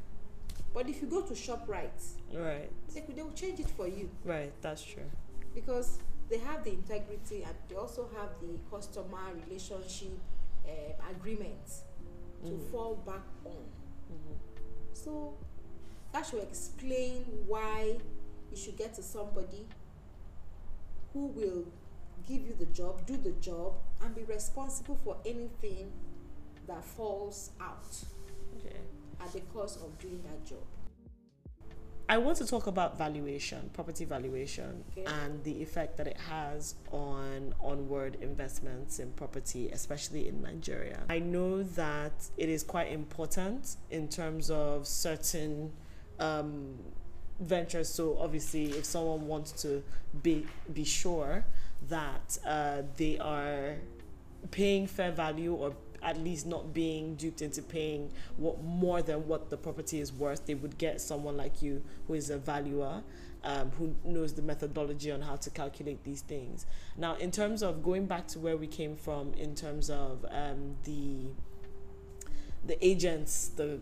But 0.75 0.88
if 0.88 1.00
you 1.00 1.09
go 1.09 1.23
to 1.23 1.33
ShopRite, 1.35 2.04
Right. 2.33 2.71
they, 2.95 3.00
they 3.14 3.23
will 3.23 3.33
change 3.33 3.59
it 3.61 3.71
for 3.71 3.87
you 3.88 4.11
Right. 4.25 4.52
That's 4.61 4.83
true. 4.85 5.02
because 5.54 5.99
they 6.28 6.38
have 6.38 6.62
the 6.62 6.71
integrity 6.73 7.42
and 7.42 7.54
they 7.68 7.75
also 7.76 8.07
have 8.16 8.28
the 8.40 8.59
customer 8.71 9.18
relationship 9.47 10.12
um, 10.66 11.11
agreement 11.16 11.66
to 12.45 12.50
Mhm. 12.52 12.71
fall 12.71 12.97
back 13.07 13.23
on. 13.47 13.52
Mm-hmm. 14.12 14.35
So 14.92 15.35
that 16.12 16.26
should 16.26 16.42
explain 16.42 17.25
why 17.47 17.97
you 18.50 18.57
should 18.57 18.76
get 18.76 18.95
to 18.95 19.02
somebody 19.02 19.67
who 21.12 21.26
will 21.26 21.64
give 22.28 22.43
you 22.43 22.55
the 22.59 22.67
job, 22.67 23.07
do 23.07 23.17
the 23.17 23.33
job, 23.40 23.75
and 24.02 24.14
be 24.14 24.23
responsible 24.25 24.99
for 25.05 25.17
anything 25.25 25.90
that 26.67 26.85
falls 26.85 27.50
out 27.61 27.87
Okay. 28.59 28.76
at 29.21 29.33
the 29.33 29.40
cost 29.52 29.81
of 29.81 29.99
doing 29.99 30.23
that 30.23 30.45
job. 30.45 30.64
I 32.11 32.17
want 32.17 32.38
to 32.38 32.47
talk 32.47 32.67
about 32.67 32.97
valuation, 32.97 33.69
property 33.75 34.07
valuation, 34.07 34.83
Okay. 34.93 35.05
and 35.05 35.45
the 35.45 35.62
effect 35.62 35.99
that 35.99 36.07
it 36.07 36.17
has 36.17 36.75
on 36.90 37.55
onward 37.61 38.17
investments 38.23 38.99
in 38.99 39.12
property, 39.12 39.69
especially 39.71 40.26
in 40.28 40.40
Nigeria. 40.40 41.02
I 41.11 41.19
know 41.19 41.62
that 41.62 42.31
it 42.38 42.49
is 42.49 42.62
quite 42.62 42.90
important 42.90 43.76
in 43.90 44.09
terms 44.09 44.50
of 44.50 44.87
certain 44.87 45.73
um, 46.19 46.78
ventures. 47.40 47.88
So 47.88 48.18
obviously, 48.18 48.66
if 48.73 48.85
someone 48.85 49.26
wants 49.26 49.52
to 49.62 49.83
be 50.23 50.47
be 50.73 50.85
sure 50.85 51.45
that 51.88 52.38
uh, 52.47 52.83
they 52.97 53.18
are 53.18 53.76
paying 54.50 54.87
fair 54.87 55.12
value 55.12 55.54
or 55.54 55.75
at 56.02 56.16
least 56.18 56.47
not 56.47 56.73
being 56.73 57.16
duped 57.16 57.42
into 57.42 57.61
paying 57.61 58.11
what 58.37 58.62
more 58.62 59.02
than 59.02 59.26
what 59.26 59.50
the 59.50 59.57
property 59.57 60.00
is 60.00 60.12
worth 60.12 60.47
they 60.47 60.54
would 60.54 60.78
get 60.78 61.00
someone 61.00 61.37
like 61.37 61.61
you 61.61 61.83
who 62.07 62.14
is 62.14 62.30
a 62.30 62.38
valuer 62.38 63.02
um, 63.45 63.71
who 63.73 63.95
knows 64.04 64.35
the 64.35 64.42
methodology 64.42 65.11
on 65.11 65.21
how 65.21 65.35
to 65.35 65.50
calculate 65.50 66.02
these 66.04 66.21
things 66.23 66.66
now 66.97 67.16
in 67.16 67.30
terms 67.33 67.62
of 67.62 67.83
going 67.83 68.07
back 68.07 68.28
to 68.28 68.38
where 68.38 68.57
we 68.57 68.66
came 68.66 68.95
from 68.95 69.33
in 69.35 69.54
terms 69.57 69.90
of 69.90 70.25
um, 70.30 70.76
the 70.85 71.26
the 72.64 72.85
agents 72.85 73.49
the 73.57 73.80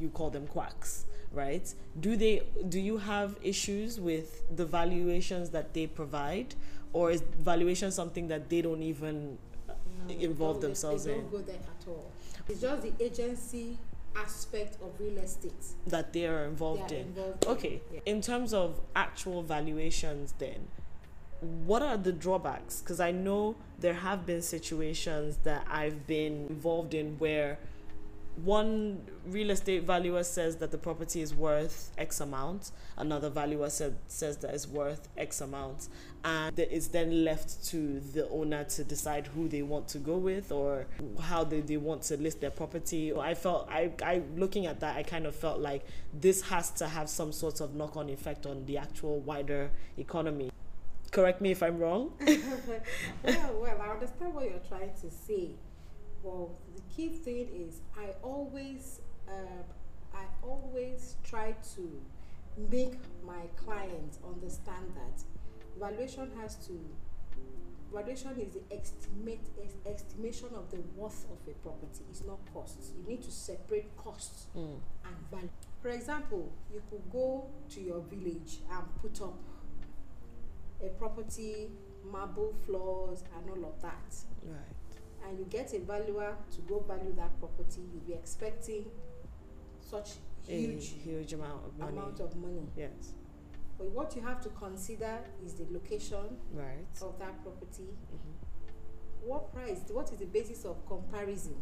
you 0.00 0.08
call 0.08 0.30
them 0.30 0.46
quacks 0.46 1.06
right 1.32 1.74
do 2.00 2.16
they 2.16 2.42
do 2.68 2.80
you 2.80 2.98
have 2.98 3.36
issues 3.42 4.00
with 4.00 4.42
the 4.56 4.64
valuations 4.64 5.50
that 5.50 5.74
they 5.74 5.86
provide 5.86 6.54
or 6.92 7.10
is 7.10 7.22
valuation 7.38 7.90
something 7.92 8.28
that 8.28 8.48
they 8.48 8.62
don't 8.62 8.82
even 8.82 9.36
No, 9.68 9.74
they 10.08 10.20
involve 10.24 10.60
they- 10.60 10.66
themselves 10.68 11.04
they 11.04 11.12
in. 11.14 11.20
don't 11.20 11.30
go 11.30 11.38
there 11.38 11.56
at 11.56 11.88
all. 11.88 12.10
It's 12.48 12.62
just 12.62 12.82
the 12.82 12.92
agency 13.04 13.76
aspect 14.16 14.78
of 14.82 14.98
real 14.98 15.18
estate 15.18 15.52
that 15.86 16.12
they 16.14 16.26
are 16.26 16.44
they 16.44 16.48
involved 16.48 16.90
are 16.92 16.94
in 16.96 17.06
involved 17.08 17.44
in. 17.44 17.50
okay 17.50 17.80
Yeah. 17.92 18.00
in 18.06 18.20
terms 18.22 18.54
of 18.54 18.80
actual 18.96 19.42
valuations 19.42 20.32
then 20.38 20.68
what 21.40 21.82
are 21.82 21.96
the 21.96 22.10
drawbacks 22.10 22.80
because 22.80 22.98
i 23.00 23.12
know 23.12 23.54
there 23.78 23.94
have 23.94 24.24
been 24.26 24.42
situations 24.42 25.36
that 25.44 25.64
i've 25.70 26.06
been 26.06 26.46
involved 26.48 26.94
in 26.94 27.16
where 27.18 27.58
one 28.44 29.02
real 29.26 29.50
estate 29.50 29.84
valuer 29.84 30.22
says 30.22 30.56
that 30.56 30.70
the 30.70 30.78
property 30.78 31.20
is 31.20 31.34
worth 31.34 31.90
x 31.98 32.20
amount. 32.20 32.70
Another 32.96 33.30
valuer 33.30 33.70
said, 33.70 33.96
says 34.06 34.36
that 34.38 34.54
it's 34.54 34.66
worth 34.66 35.08
x 35.16 35.40
amount. 35.40 35.88
And 36.24 36.58
it's 36.58 36.88
then 36.88 37.24
left 37.24 37.64
to 37.66 38.00
the 38.00 38.28
owner 38.28 38.64
to 38.64 38.84
decide 38.84 39.28
who 39.28 39.48
they 39.48 39.62
want 39.62 39.88
to 39.88 39.98
go 39.98 40.16
with 40.16 40.52
or 40.52 40.86
how 41.20 41.44
they, 41.44 41.60
they 41.60 41.76
want 41.76 42.02
to 42.04 42.16
list 42.16 42.40
their 42.40 42.50
property. 42.50 43.14
I 43.14 43.34
felt 43.34 43.68
I, 43.70 43.92
I 44.02 44.22
looking 44.36 44.66
at 44.66 44.80
that 44.80 44.96
i 44.96 45.02
kind 45.02 45.26
of 45.26 45.34
felt 45.34 45.60
like 45.60 45.84
this 46.12 46.42
has 46.42 46.70
to 46.72 46.88
have 46.88 47.08
some 47.08 47.32
sort 47.32 47.60
of 47.60 47.74
knock-on 47.74 48.08
effect 48.08 48.46
on 48.46 48.64
the 48.66 48.78
actual 48.78 49.20
wider 49.20 49.70
economy. 49.96 50.50
Correct 51.10 51.40
me 51.40 51.52
if 51.52 51.62
i'm 51.62 51.78
wrong. 51.78 52.12
Well, 53.24 53.58
well, 53.60 53.82
I 53.82 53.88
understand 53.88 54.34
what 54.34 54.44
you're 54.44 54.60
trying 54.68 54.92
to 55.00 55.10
say. 55.10 55.50
Well, 56.22 56.56
key 56.98 57.08
thing 57.10 57.48
is 57.54 57.80
I 57.96 58.08
always, 58.24 59.00
um, 59.28 59.64
I 60.12 60.24
always 60.42 61.14
try 61.22 61.54
to 61.76 62.02
make 62.70 62.98
my 63.24 63.42
clients 63.56 64.18
understand 64.26 64.84
that 64.96 65.22
valuation 65.78 66.28
has 66.40 66.56
to, 66.66 66.72
valuation 67.94 68.32
is 68.40 68.52
the 68.52 68.62
estimate 68.74 69.46
es- 69.64 69.76
estimation 69.94 70.48
of 70.56 70.68
the 70.72 70.80
worth 70.96 71.24
of 71.30 71.38
a 71.46 71.54
property. 71.62 72.02
It's 72.10 72.24
not 72.24 72.38
costs. 72.52 72.90
You 73.00 73.08
need 73.08 73.22
to 73.22 73.30
separate 73.30 73.96
costs 73.96 74.46
Mm, 74.56 74.80
and 75.04 75.16
value. 75.30 75.50
For 75.80 75.90
example, 75.90 76.50
you 76.74 76.82
could 76.90 77.08
go 77.12 77.46
to 77.74 77.80
your 77.80 78.00
village 78.10 78.58
and 78.72 78.84
put 79.00 79.22
up 79.22 79.38
a 80.84 80.88
property, 80.98 81.70
marble 82.04 82.54
floors, 82.66 83.22
and 83.36 83.50
all 83.50 83.68
of 83.70 83.80
that. 83.82 84.14
right 84.44 84.77
And 85.28 85.38
you 85.38 85.44
get 85.44 85.74
a 85.74 85.78
valuer 85.80 86.34
to 86.54 86.60
go 86.62 86.80
value 86.80 87.12
that 87.16 87.38
property, 87.38 87.82
you'll 87.92 88.02
be 88.06 88.14
expecting 88.14 88.86
such 89.80 90.12
huge 90.46 90.92
a 90.92 91.08
huge 91.08 91.32
amount 91.34 91.64
of 91.66 91.78
money 91.78 91.98
amount 91.98 92.20
of 92.20 92.34
money. 92.36 92.66
yes 92.76 93.12
But 93.76 93.90
what 93.90 94.16
you 94.16 94.22
have 94.22 94.40
to 94.42 94.48
consider 94.50 95.18
is 95.44 95.54
the 95.54 95.66
location 95.70 96.38
right 96.52 96.86
of 97.02 97.18
that 97.18 97.42
property. 97.42 97.88
Mhm. 98.14 99.26
What 99.28 99.52
price? 99.52 99.80
What 99.90 100.10
is 100.12 100.18
the 100.18 100.26
basis 100.26 100.64
of 100.64 100.76
comparison? 100.86 101.60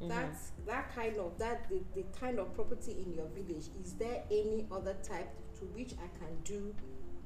Mhm. 0.00 0.08
That's 0.08 0.52
that 0.66 0.92
kind 0.94 1.16
of 1.18 1.38
that 1.38 1.68
the, 1.68 1.80
the 1.94 2.02
kind 2.18 2.38
of 2.38 2.52
property 2.54 2.92
in 3.04 3.14
your 3.14 3.26
village. 3.28 3.68
Is 3.82 3.94
there 3.94 4.24
any 4.30 4.66
other 4.70 4.94
type 5.02 5.30
to 5.58 5.64
which 5.66 5.92
I 5.94 6.08
can 6.18 6.32
do 6.44 6.74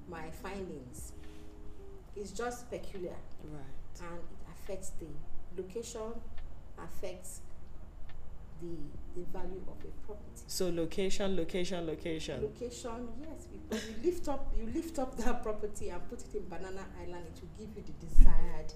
my 0.08 0.30
findings? 0.30 1.12
It's 2.14 2.30
just 2.32 2.68
peculiar 2.70 3.16
right 3.50 3.81
and 4.00 4.18
it 4.18 4.46
affects 4.52 4.90
the 5.00 5.06
location, 5.60 6.12
affects 6.78 7.40
the 8.60 8.76
the 9.14 9.24
value 9.32 9.60
of 9.68 9.76
a 9.84 10.06
property. 10.06 10.42
so 10.46 10.68
location 10.70 11.36
location 11.36 11.86
location 11.86 12.40
Location, 12.42 13.08
yes, 13.20 13.46
because 13.50 13.88
you 13.88 13.94
lift 14.10 14.28
up 14.28 14.54
you 14.56 14.66
lift 14.72 14.98
up 14.98 15.16
that 15.18 15.42
property 15.42 15.90
and 15.90 16.08
put 16.08 16.20
it 16.22 16.34
in 16.34 16.48
Banana 16.48 16.86
Island, 17.00 17.26
it 17.26 17.40
will 17.40 17.50
give 17.66 17.76
you 17.76 17.82
the 17.82 18.06
desired 18.06 18.72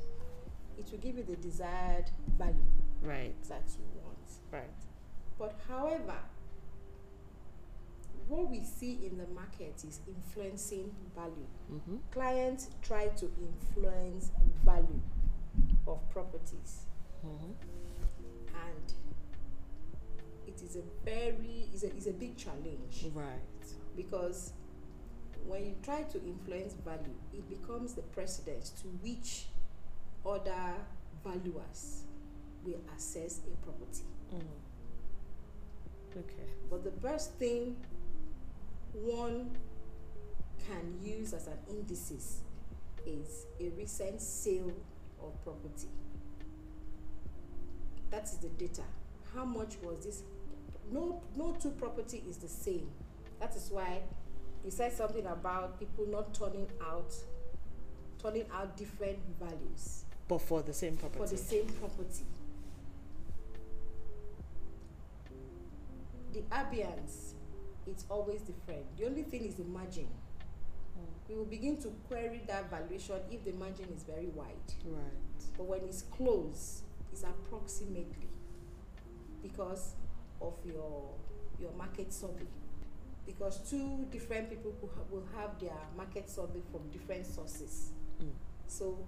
it 0.79 0.91
will 0.91 0.99
give 0.99 1.17
you 1.17 1.23
the 1.25 1.37
desired 1.37 2.11
value 2.37 2.55
right 3.03 3.35
that 3.49 3.63
you 3.79 3.85
want. 4.03 4.29
right 4.51 4.71
But 5.39 5.55
however, 5.69 6.19
what 8.29 8.51
we 8.51 8.63
see 8.65 8.99
in 9.07 9.19
the 9.19 9.27
market 9.35 9.75
is 9.87 10.01
influencing 10.09 10.91
value. 11.15 11.47
mm-hmm. 11.73 11.97
Clients 12.11 12.69
try 12.83 13.09
to 13.09 13.31
influence 13.41 14.31
value 14.65 15.01
of 15.87 15.99
properties, 16.11 16.83
Mm-hmm. 17.27 17.53
and 18.55 18.93
it 20.47 20.63
is 20.63 20.77
a 20.77 20.83
very 21.05 21.69
is 21.75 21.83
a, 21.83 21.97
is 21.97 22.07
a 22.07 22.13
big 22.13 22.37
challenge 22.37 23.07
right 23.15 23.41
because 23.97 24.53
when 25.47 25.65
you 25.65 25.75
try 25.83 26.03
to 26.03 26.21
influence 26.25 26.75
value, 26.85 27.15
it 27.33 27.49
becomes 27.49 27.95
the 27.95 28.03
precedent 28.03 28.65
to 28.83 28.89
which 29.03 29.47
other 30.25 30.75
valuers 31.25 32.03
will 32.65 32.81
assess 32.97 33.41
a 33.53 33.57
property. 33.65 34.05
mm. 34.35 34.41
okay 36.19 36.49
But 36.71 36.85
the 36.85 36.91
best 36.91 37.33
thing 37.35 37.77
one 39.03 39.51
can 40.67 40.99
use 41.03 41.33
as 41.33 41.47
an 41.47 41.59
indices 41.69 42.41
is 43.07 43.47
a 43.61 43.69
recent 43.71 44.21
sale 44.21 44.73
of 45.23 45.43
property. 45.45 45.89
That 48.11 48.25
is 48.25 48.39
the 48.39 48.49
data. 48.49 48.83
How 49.35 49.45
much 49.45 49.77
was 49.83 50.05
this? 50.05 50.23
No, 50.91 51.23
no 51.37 51.57
two 51.61 51.71
property 51.71 52.23
is 52.29 52.37
the 52.39 52.49
same. 52.49 52.89
That 53.41 53.55
is 53.55 53.69
why 53.71 54.01
you 54.65 54.71
said 54.71 54.93
something 54.93 55.27
about 55.27 55.79
people 55.79 56.07
not 56.09 56.35
turning 56.35 56.69
out, 56.83 57.13
turning 58.21 58.47
out 58.53 58.77
different 58.77 59.19
values 59.39 60.07
but 60.29 60.41
for 60.41 60.63
the 60.63 60.73
same 60.73 60.97
property 60.97 61.19
for 61.19 61.29
the 61.29 61.37
same 61.37 61.67
property. 61.67 62.25
The 66.33 66.41
ambience, 66.55 67.33
it's 67.87 68.05
always 68.09 68.43
different. 68.43 68.97
The 68.97 69.07
only 69.07 69.23
thing 69.23 69.45
is 69.45 69.55
the 69.55 69.65
margin. 69.65 70.09
Mm. 70.99 71.29
We 71.29 71.35
will 71.37 71.45
begin 71.45 71.77
to 71.83 71.89
query 72.09 72.43
that 72.47 72.71
valuation 72.71 73.17
if 73.31 73.45
the 73.45 73.53
margin 73.53 73.87
is 73.95 74.03
very 74.03 74.27
wide. 74.29 74.73
right 74.85 75.57
But 75.57 75.65
when 75.67 75.81
it's 75.83 76.03
close, 76.03 76.83
it's 77.13 77.23
approximately 77.23 78.29
because 79.43 79.95
of 80.41 80.55
your 80.65 81.15
your 81.59 81.73
market 81.73 82.13
survey 82.13 82.47
because 83.27 83.59
two 83.69 84.07
different 84.11 84.49
people 84.49 84.73
will 84.81 84.91
ha- 84.95 85.05
will 85.11 85.25
have 85.37 85.59
their 85.59 85.79
market 85.97 86.31
survey 86.31 86.61
from 86.71 86.89
different 86.91 87.27
sources. 87.27 87.91
Mm. 88.23 88.31
So 88.69 88.99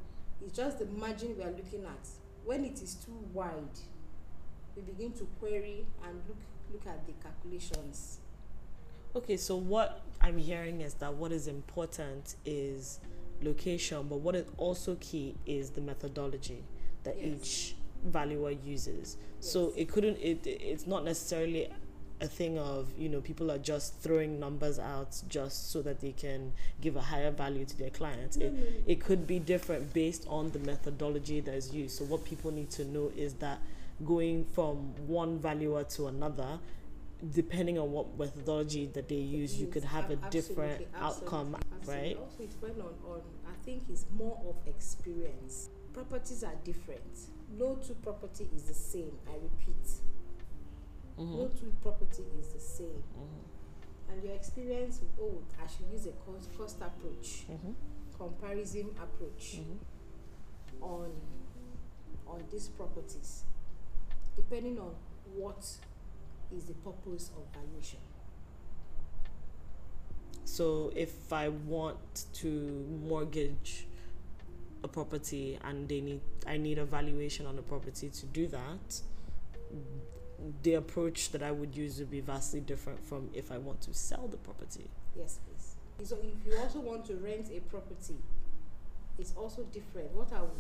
it's 0.44 0.56
just 0.56 0.78
the 0.78 0.86
margin 0.86 1.36
we 1.36 1.44
are 1.44 1.50
looking 1.50 1.84
at. 1.84 2.08
When 2.44 2.64
it 2.64 2.82
is 2.82 2.94
too 2.94 3.18
wide, 3.32 3.78
we 4.74 4.82
begin 4.82 5.12
to 5.12 5.24
query 5.38 5.86
and 6.06 6.20
look 6.28 6.38
look 6.72 6.86
at 6.86 7.06
the 7.06 7.12
calculations. 7.22 8.18
Okay, 9.16 9.36
so 9.36 9.56
what 9.56 10.02
I'm 10.20 10.38
hearing 10.38 10.80
is 10.80 10.94
that 10.94 11.14
what 11.14 11.32
is 11.32 11.48
important 11.48 12.36
is 12.44 13.00
location, 13.42 14.06
but 14.08 14.18
what 14.20 14.34
is 14.34 14.46
also 14.56 14.96
key 15.00 15.34
is 15.46 15.70
the 15.70 15.80
methodology 15.80 16.64
that 17.04 17.16
Yes. 17.16 17.26
each 17.26 17.76
valuer 18.04 18.50
uses. 18.50 19.16
So 19.40 19.72
it 19.76 19.88
couldn't 19.88 20.18
it 20.20 20.46
it's 20.46 20.86
not 20.86 21.04
necessarily 21.04 21.68
a 22.20 22.26
thing 22.26 22.58
of, 22.58 22.88
you 22.98 23.08
know, 23.08 23.20
people 23.20 23.48
are 23.50 23.58
just 23.58 23.94
throwing 24.00 24.40
numbers 24.40 24.78
out 24.80 25.22
just 25.28 25.70
so 25.70 25.80
that 25.82 26.00
they 26.00 26.10
can 26.10 26.52
give 26.80 26.96
a 26.96 27.00
higher 27.00 27.30
value 27.30 27.64
to 27.64 27.78
their 27.78 27.90
clients. 27.90 28.36
No, 28.36 28.46
It, 28.46 28.52
no, 28.54 28.60
no. 28.60 28.66
it 28.88 29.00
could 29.00 29.24
be 29.26 29.38
different 29.38 29.92
based 29.94 30.26
on 30.28 30.50
the 30.50 30.58
methodology 30.58 31.38
that 31.40 31.54
is 31.54 31.72
used. 31.72 31.96
So 31.96 32.04
what 32.04 32.24
people 32.24 32.50
need 32.50 32.70
to 32.70 32.84
know 32.84 33.12
is 33.16 33.34
that 33.34 33.60
going 34.04 34.44
from 34.46 34.94
one 35.06 35.38
valuer 35.38 35.84
to 35.84 36.08
another, 36.08 36.58
depending 37.32 37.78
on 37.78 37.90
what 37.90 38.16
methodology 38.18 38.86
that 38.94 39.08
they 39.08 39.16
use, 39.16 39.60
you 39.60 39.66
could 39.66 39.84
have 39.84 40.10
a 40.10 40.14
ab- 40.14 40.30
different 40.30 40.82
absolutely, 40.94 41.00
outcome, 41.00 41.56
absolutely, 41.56 41.94
right? 41.94 42.16
absolutely. 42.16 42.24
Also, 42.24 42.42
it 42.44 42.50
depends 42.50 42.80
on, 42.80 43.10
on, 43.12 43.20
I 43.46 43.64
think 43.64 43.82
it's 43.90 44.06
more 44.16 44.38
of 44.48 44.56
experience. 44.72 45.70
Properties 45.92 46.44
are 46.44 46.54
different. 46.64 47.02
No 47.58 47.74
two 47.76 47.94
property 48.02 48.48
is 48.54 48.64
the 48.64 48.74
same, 48.74 49.12
I 49.28 49.32
repeat. 49.34 49.90
No 51.18 51.24
Mhm. 51.48 51.58
two 51.60 51.72
property 51.82 52.24
is 52.38 52.48
the 52.52 52.60
same. 52.60 53.02
Mhm. 53.18 54.12
And 54.12 54.24
your 54.24 54.34
experience, 54.34 55.00
oh, 55.20 55.42
I 55.62 55.66
should 55.66 55.86
use 55.92 56.06
a 56.06 56.12
cost, 56.12 56.48
cost 56.56 56.76
approach, 56.80 57.46
Mhm. 57.50 57.74
comparison 58.16 58.90
approach 59.02 59.58
Mhm. 59.60 59.78
on 60.82 61.10
on 62.26 62.44
these 62.52 62.68
properties, 62.68 63.44
depending 64.36 64.78
on 64.78 64.94
what 65.34 65.78
is 66.56 66.64
the 66.64 66.74
purpose 66.74 67.30
of 67.36 67.42
valuation. 67.54 67.98
So 70.44 70.92
if 70.96 71.32
I 71.32 71.48
want 71.48 72.24
to 72.34 72.86
mortgage 73.06 73.86
a 74.82 74.88
property 74.88 75.58
and 75.64 75.88
they 75.88 76.00
need 76.00 76.20
I 76.46 76.56
need 76.56 76.78
a 76.78 76.84
valuation 76.84 77.46
on 77.46 77.56
the 77.56 77.62
property 77.62 78.08
to 78.08 78.26
do 78.26 78.46
that, 78.48 79.00
the 80.62 80.74
approach 80.74 81.30
that 81.32 81.42
I 81.42 81.50
would 81.50 81.76
use 81.76 81.98
would 81.98 82.10
be 82.10 82.20
vastly 82.20 82.60
different 82.60 83.04
from 83.04 83.28
if 83.34 83.52
I 83.52 83.58
want 83.58 83.80
to 83.82 83.94
sell 83.94 84.28
the 84.28 84.36
property. 84.38 84.88
Yes, 85.16 85.38
please. 85.44 86.08
So 86.08 86.16
if 86.16 86.46
you 86.46 86.58
also 86.58 86.80
want 86.80 87.04
to 87.06 87.14
rent 87.14 87.50
a 87.54 87.60
property, 87.60 88.16
it's 89.18 89.34
also 89.36 89.64
different. 89.64 90.12
What 90.12 90.32
I 90.32 90.40
would, 90.40 90.50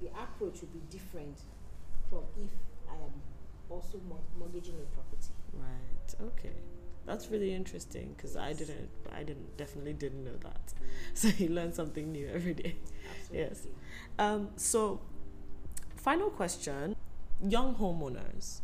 the, 0.00 0.08
approach 0.08 0.60
would 0.60 0.72
be 0.72 0.82
different 0.90 1.38
from 2.10 2.20
if 2.36 2.50
also 3.72 4.00
mortgaging 4.38 4.74
a 4.74 4.94
property. 4.94 5.32
Right. 5.54 6.28
Okay. 6.32 6.56
That's 7.06 7.28
really 7.30 7.52
interesting 7.54 8.14
because 8.16 8.36
I 8.36 8.52
didn't 8.52 8.88
I 9.12 9.22
didn't 9.24 9.56
definitely 9.56 9.94
didn't 9.94 10.24
know 10.24 10.36
that. 10.42 10.74
So 11.14 11.28
you 11.28 11.48
learn 11.48 11.72
something 11.72 12.12
new 12.12 12.28
every 12.32 12.54
day. 12.54 12.76
Absolutely. 13.10 13.38
Yes. 13.38 13.66
Um, 14.18 14.50
so, 14.56 15.00
final 15.96 16.30
question 16.30 16.94
Young 17.48 17.74
homeowners, 17.74 18.60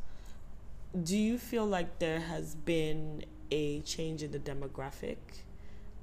do 1.02 1.16
you 1.16 1.36
feel 1.36 1.66
like 1.66 1.98
there 1.98 2.20
has 2.20 2.54
been 2.54 3.24
a 3.50 3.80
change 3.80 4.22
in 4.22 4.30
the 4.30 4.38
demographic 4.38 5.16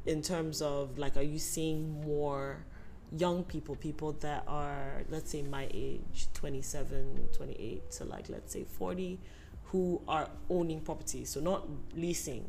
in 0.06 0.22
terms 0.22 0.62
of, 0.62 0.98
like, 0.98 1.16
are 1.16 1.22
you 1.22 1.40
seeing 1.40 2.02
more 2.06 2.66
young 3.12 3.44
people, 3.44 3.76
people 3.76 4.14
that 4.14 4.44
are, 4.48 5.04
let's 5.10 5.32
say, 5.32 5.42
my 5.42 5.68
age, 5.74 6.28
27, 6.34 7.30
28, 7.34 7.92
to 7.92 8.06
like, 8.06 8.30
let's 8.30 8.54
say, 8.54 8.64
40, 8.64 9.20
who 9.66 10.02
are 10.08 10.30
owning 10.50 10.82
properties? 10.82 11.30
So, 11.30 11.40
not 11.40 11.68
leasing, 11.96 12.46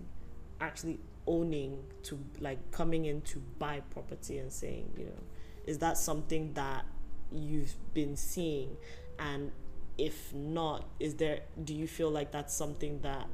actually 0.61 1.01
owning 1.27 1.83
to, 2.05 2.19
like, 2.41 2.71
coming 2.71 3.07
in 3.07 3.21
to 3.23 3.39
buy 3.59 3.81
property 3.91 4.39
and 4.39 4.53
saying, 4.53 4.93
you 4.97 5.07
know, 5.07 5.23
is 5.67 5.79
that 5.79 5.99
something 5.99 6.53
that 6.55 6.85
you've 7.33 7.75
been 7.95 8.17
seeing? 8.17 8.77
And 9.19 9.51
if 9.99 10.33
not 10.35 10.85
is 11.01 11.15
there 11.15 11.41
do 11.65 11.75
you 11.75 11.87
feel 11.87 12.11
like 12.11 12.31
that's 12.31 12.55
something 12.55 13.01
that 13.01 13.27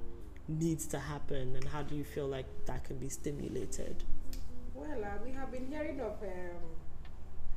needs 0.48 0.86
to 0.88 0.98
happen? 0.98 1.56
And 1.56 1.64
how 1.64 1.82
do 1.82 1.94
you 1.94 2.04
feel 2.04 2.26
like 2.26 2.46
that 2.66 2.84
can 2.84 2.98
be 2.98 3.08
stimulated? 3.08 4.04
Well, 4.74 5.04
uh, 5.04 5.18
we 5.24 5.32
have 5.32 5.52
been 5.52 5.66
hearing 5.66 6.00
of 6.00 6.14
um, 6.22 6.71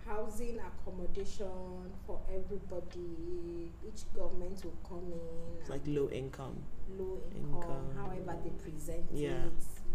housing 0.06 0.60
accommodation 0.60 1.92
for 2.06 2.20
everybody. 2.30 3.72
Each 3.88 4.04
government 4.16 4.64
will 4.64 4.78
come 4.88 5.12
in. 5.12 5.60
It's 5.62 5.70
like 5.70 5.82
low 5.86 6.10
income 6.10 6.64
low 6.98 7.20
income, 7.36 7.62
Income. 7.62 7.86
however 7.98 8.38
they 8.44 8.50
present 8.52 9.06
Yeah. 9.12 9.46
it. 9.46 9.54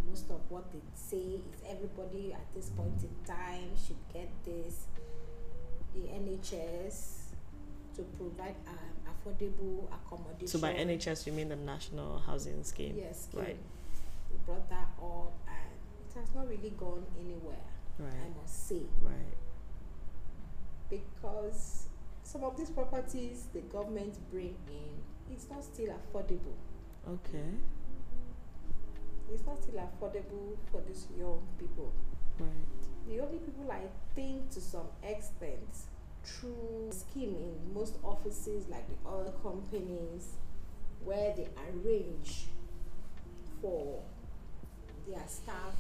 Most 0.09 0.31
of 0.31 0.40
what 0.51 0.73
they 0.73 0.81
say 0.94 1.38
is 1.38 1.62
everybody 1.68 2.33
at 2.33 2.53
this 2.55 2.70
point 2.70 3.01
in 3.03 3.14
time 3.25 3.70
should 3.77 3.96
get 4.12 4.29
this. 4.44 4.87
The 5.94 6.01
NHS 6.09 7.27
to 7.96 8.03
provide 8.18 8.57
um, 8.66 8.77
affordable 9.07 9.87
accommodation. 9.92 10.46
so 10.49 10.59
by 10.59 10.73
nhs 10.75 11.27
you 11.27 11.33
mean 11.33 11.49
the 11.49 11.57
national 11.57 12.18
housing 12.20 12.62
scheme 12.64 12.94
yes, 12.96 13.25
scheme. 13.29 13.40
right. 13.40 13.57
We 14.31 14.38
brought 14.46 14.68
that 14.70 14.88
up, 15.03 15.33
and 15.49 15.70
it 16.09 16.18
has 16.18 16.33
not 16.35 16.49
really 16.49 16.70
gone 16.70 17.05
anywhere. 17.18 17.66
I 18.01 18.29
must 18.40 18.66
say, 18.68 18.83
right 19.03 19.35
because 20.90 21.87
some 22.22 22.44
of 22.44 22.57
these 22.57 22.70
properties 22.70 23.46
the 23.53 23.61
government 23.61 24.18
bring 24.31 24.55
in, 24.68 25.33
it's 25.33 25.48
not 25.50 25.64
still 25.64 25.88
affordable. 25.88 26.57
okay 27.09 27.55
It's 29.33 29.46
not 29.46 29.62
still 29.62 29.81
affordable 29.81 30.57
for 30.70 30.83
these 30.87 31.07
young 31.18 31.40
people. 31.59 31.92
right 32.38 32.48
The 33.09 33.20
only 33.20 33.38
people 33.38 33.70
I 33.70 33.83
think 34.14 34.50
to 34.50 34.61
some 34.61 34.88
extent 35.03 35.87
through 36.22 36.90
scheme 36.90 37.35
in 37.35 37.74
most 37.74 37.96
offices 38.05 38.68
like 38.68 38.87
the 38.88 39.09
oil 39.09 39.35
companies 39.42 40.35
where 41.03 41.35
they 41.35 41.48
arrange 41.72 42.46
for 43.61 44.03
their 45.09 45.22
staff 45.26 45.74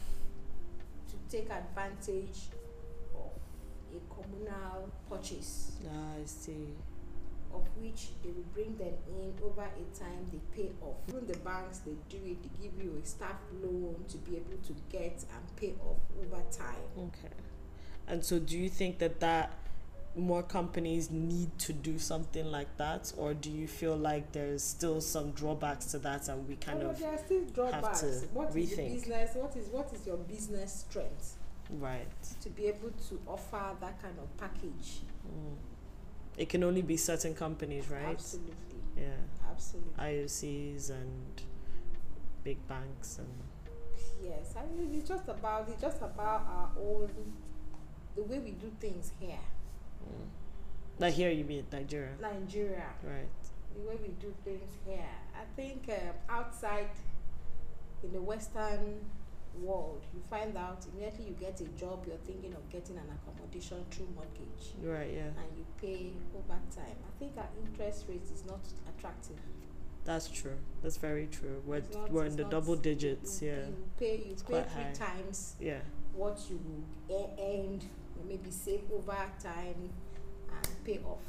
to 1.08 1.36
take 1.36 1.50
advantage 1.50 2.48
a 3.96 4.14
communal 4.14 4.90
purchase 5.08 5.72
ah, 5.88 6.14
i 6.20 6.24
see 6.24 6.74
of 7.52 7.62
which 7.82 8.10
they 8.22 8.30
will 8.30 8.44
bring 8.54 8.76
them 8.76 8.94
in 9.08 9.32
over 9.44 9.62
a 9.62 9.98
time 9.98 10.24
they 10.30 10.38
pay 10.56 10.70
off. 10.82 10.94
Even 11.08 11.26
the 11.26 11.36
banks 11.38 11.78
they 11.80 11.90
do 12.08 12.16
it, 12.24 12.36
they 12.44 12.62
give 12.62 12.80
you 12.80 12.96
a 13.02 13.04
staff 13.04 13.34
loan 13.60 13.96
to 14.08 14.18
be 14.18 14.36
able 14.36 14.56
to 14.64 14.72
get 14.88 15.24
and 15.34 15.56
pay 15.56 15.74
off 15.84 15.96
over 16.20 16.40
time. 16.52 16.76
okay 16.96 17.34
and 18.06 18.24
so 18.24 18.38
do 18.38 18.56
you 18.56 18.68
think 18.68 18.98
that 18.98 19.18
that 19.18 19.52
more 20.14 20.44
companies 20.44 21.10
need 21.10 21.56
to 21.58 21.72
do 21.72 21.98
something 21.98 22.46
like 22.52 22.76
that 22.76 23.12
or 23.16 23.34
do 23.34 23.50
you 23.50 23.66
feel 23.66 23.96
like 23.96 24.30
there's 24.30 24.62
still 24.62 25.00
some 25.00 25.32
drawbacks 25.32 25.86
to 25.86 25.98
that 25.98 26.28
and 26.28 26.46
we 26.48 26.54
kind 26.54 26.78
Although 26.78 26.90
of 26.90 26.98
there 27.00 27.10
are 27.10 27.18
still 27.18 27.44
drawbacks. 27.46 28.00
to 28.02 28.06
What 28.32 28.48
is 28.50 28.54
rethink. 28.54 28.94
business? 28.94 29.34
What 29.34 29.56
is 29.56 29.66
what 29.68 29.92
is 29.92 30.06
your 30.06 30.16
business 30.18 30.84
strength 30.88 31.36
right 31.78 32.06
to 32.42 32.48
be 32.50 32.66
able 32.66 32.90
to 33.08 33.20
offer 33.26 33.76
that 33.80 34.00
kind 34.02 34.16
of 34.18 34.36
package? 34.36 35.00
Mm. 35.26 35.56
It 36.36 36.48
can 36.48 36.64
only 36.64 36.82
be 36.82 36.96
certain 36.96 37.34
companies, 37.34 37.90
right? 37.90 38.06
Absolutely, 38.08 38.54
Yeah, 38.96 39.08
absolutely. 39.50 39.92
IOCs 39.98 40.90
and 40.90 41.42
big 42.42 42.66
banks 42.66 43.18
and 43.18 43.28
yes, 44.24 44.54
I 44.56 44.64
mean 44.74 44.94
it's 44.94 45.08
just 45.08 45.28
about 45.28 45.68
it's 45.68 45.80
just 45.82 45.98
about 45.98 46.46
our 46.48 46.70
own 46.80 47.10
the 48.16 48.22
way 48.22 48.38
we 48.38 48.52
do 48.52 48.72
things 48.80 49.12
here, 49.20 49.38
mm. 50.02 50.26
like 50.98 51.14
here 51.14 51.30
you 51.30 51.44
mean 51.44 51.66
Nigeria, 51.70 52.12
Nigeria. 52.20 52.86
right? 53.04 53.28
the 53.74 53.88
way 53.88 53.96
we 54.02 54.08
do 54.20 54.34
things 54.44 54.70
here. 54.86 55.04
I 55.34 55.44
think 55.56 55.88
um, 55.88 56.14
outside 56.28 56.90
in 58.02 58.12
the 58.12 58.20
Western 58.20 59.00
world, 59.58 60.02
you 60.14 60.20
find 60.30 60.56
out 60.56 60.84
immediately 60.92 61.26
you 61.26 61.36
get 61.38 61.60
a 61.60 61.64
job, 61.78 62.04
you're 62.06 62.16
thinking 62.18 62.54
of 62.54 62.68
getting 62.70 62.96
an 62.96 63.04
accommodation 63.10 63.84
through 63.90 64.08
mortgage 64.14 64.72
Right, 64.82 65.12
yeah, 65.14 65.22
and 65.42 65.56
you 65.56 65.64
pay 65.80 66.12
over 66.34 66.58
time. 66.74 66.96
I 67.06 67.18
think 67.18 67.32
our 67.36 67.48
interest 67.64 68.04
rate 68.08 68.28
is 68.32 68.44
not 68.46 68.60
attractive. 68.88 69.36
that's 70.04 70.28
true. 70.28 70.56
That's 70.82 70.96
very 70.96 71.26
true. 71.26 71.62
We're 71.66 71.82
not- 71.92 72.10
we're 72.10 72.24
in 72.24 72.36
the 72.36 72.44
double 72.44 72.74
digits, 72.76 73.42
you, 73.42 73.48
yeah, 73.50 73.66
You 73.66 73.76
pay 73.98 74.16
you 74.16 74.32
It's 74.32 74.42
pay 74.42 74.52
quite 74.54 74.70
three 74.70 74.82
high. 74.84 74.92
times 74.92 75.56
yeah, 75.60 75.80
what 76.14 76.38
you 76.48 76.58
will 77.08 77.34
earn 77.38 77.80
maybe 78.26 78.50
save 78.50 78.82
over 78.92 79.16
time 79.42 79.90
and 80.52 80.84
pay 80.84 80.98
off. 81.04 81.20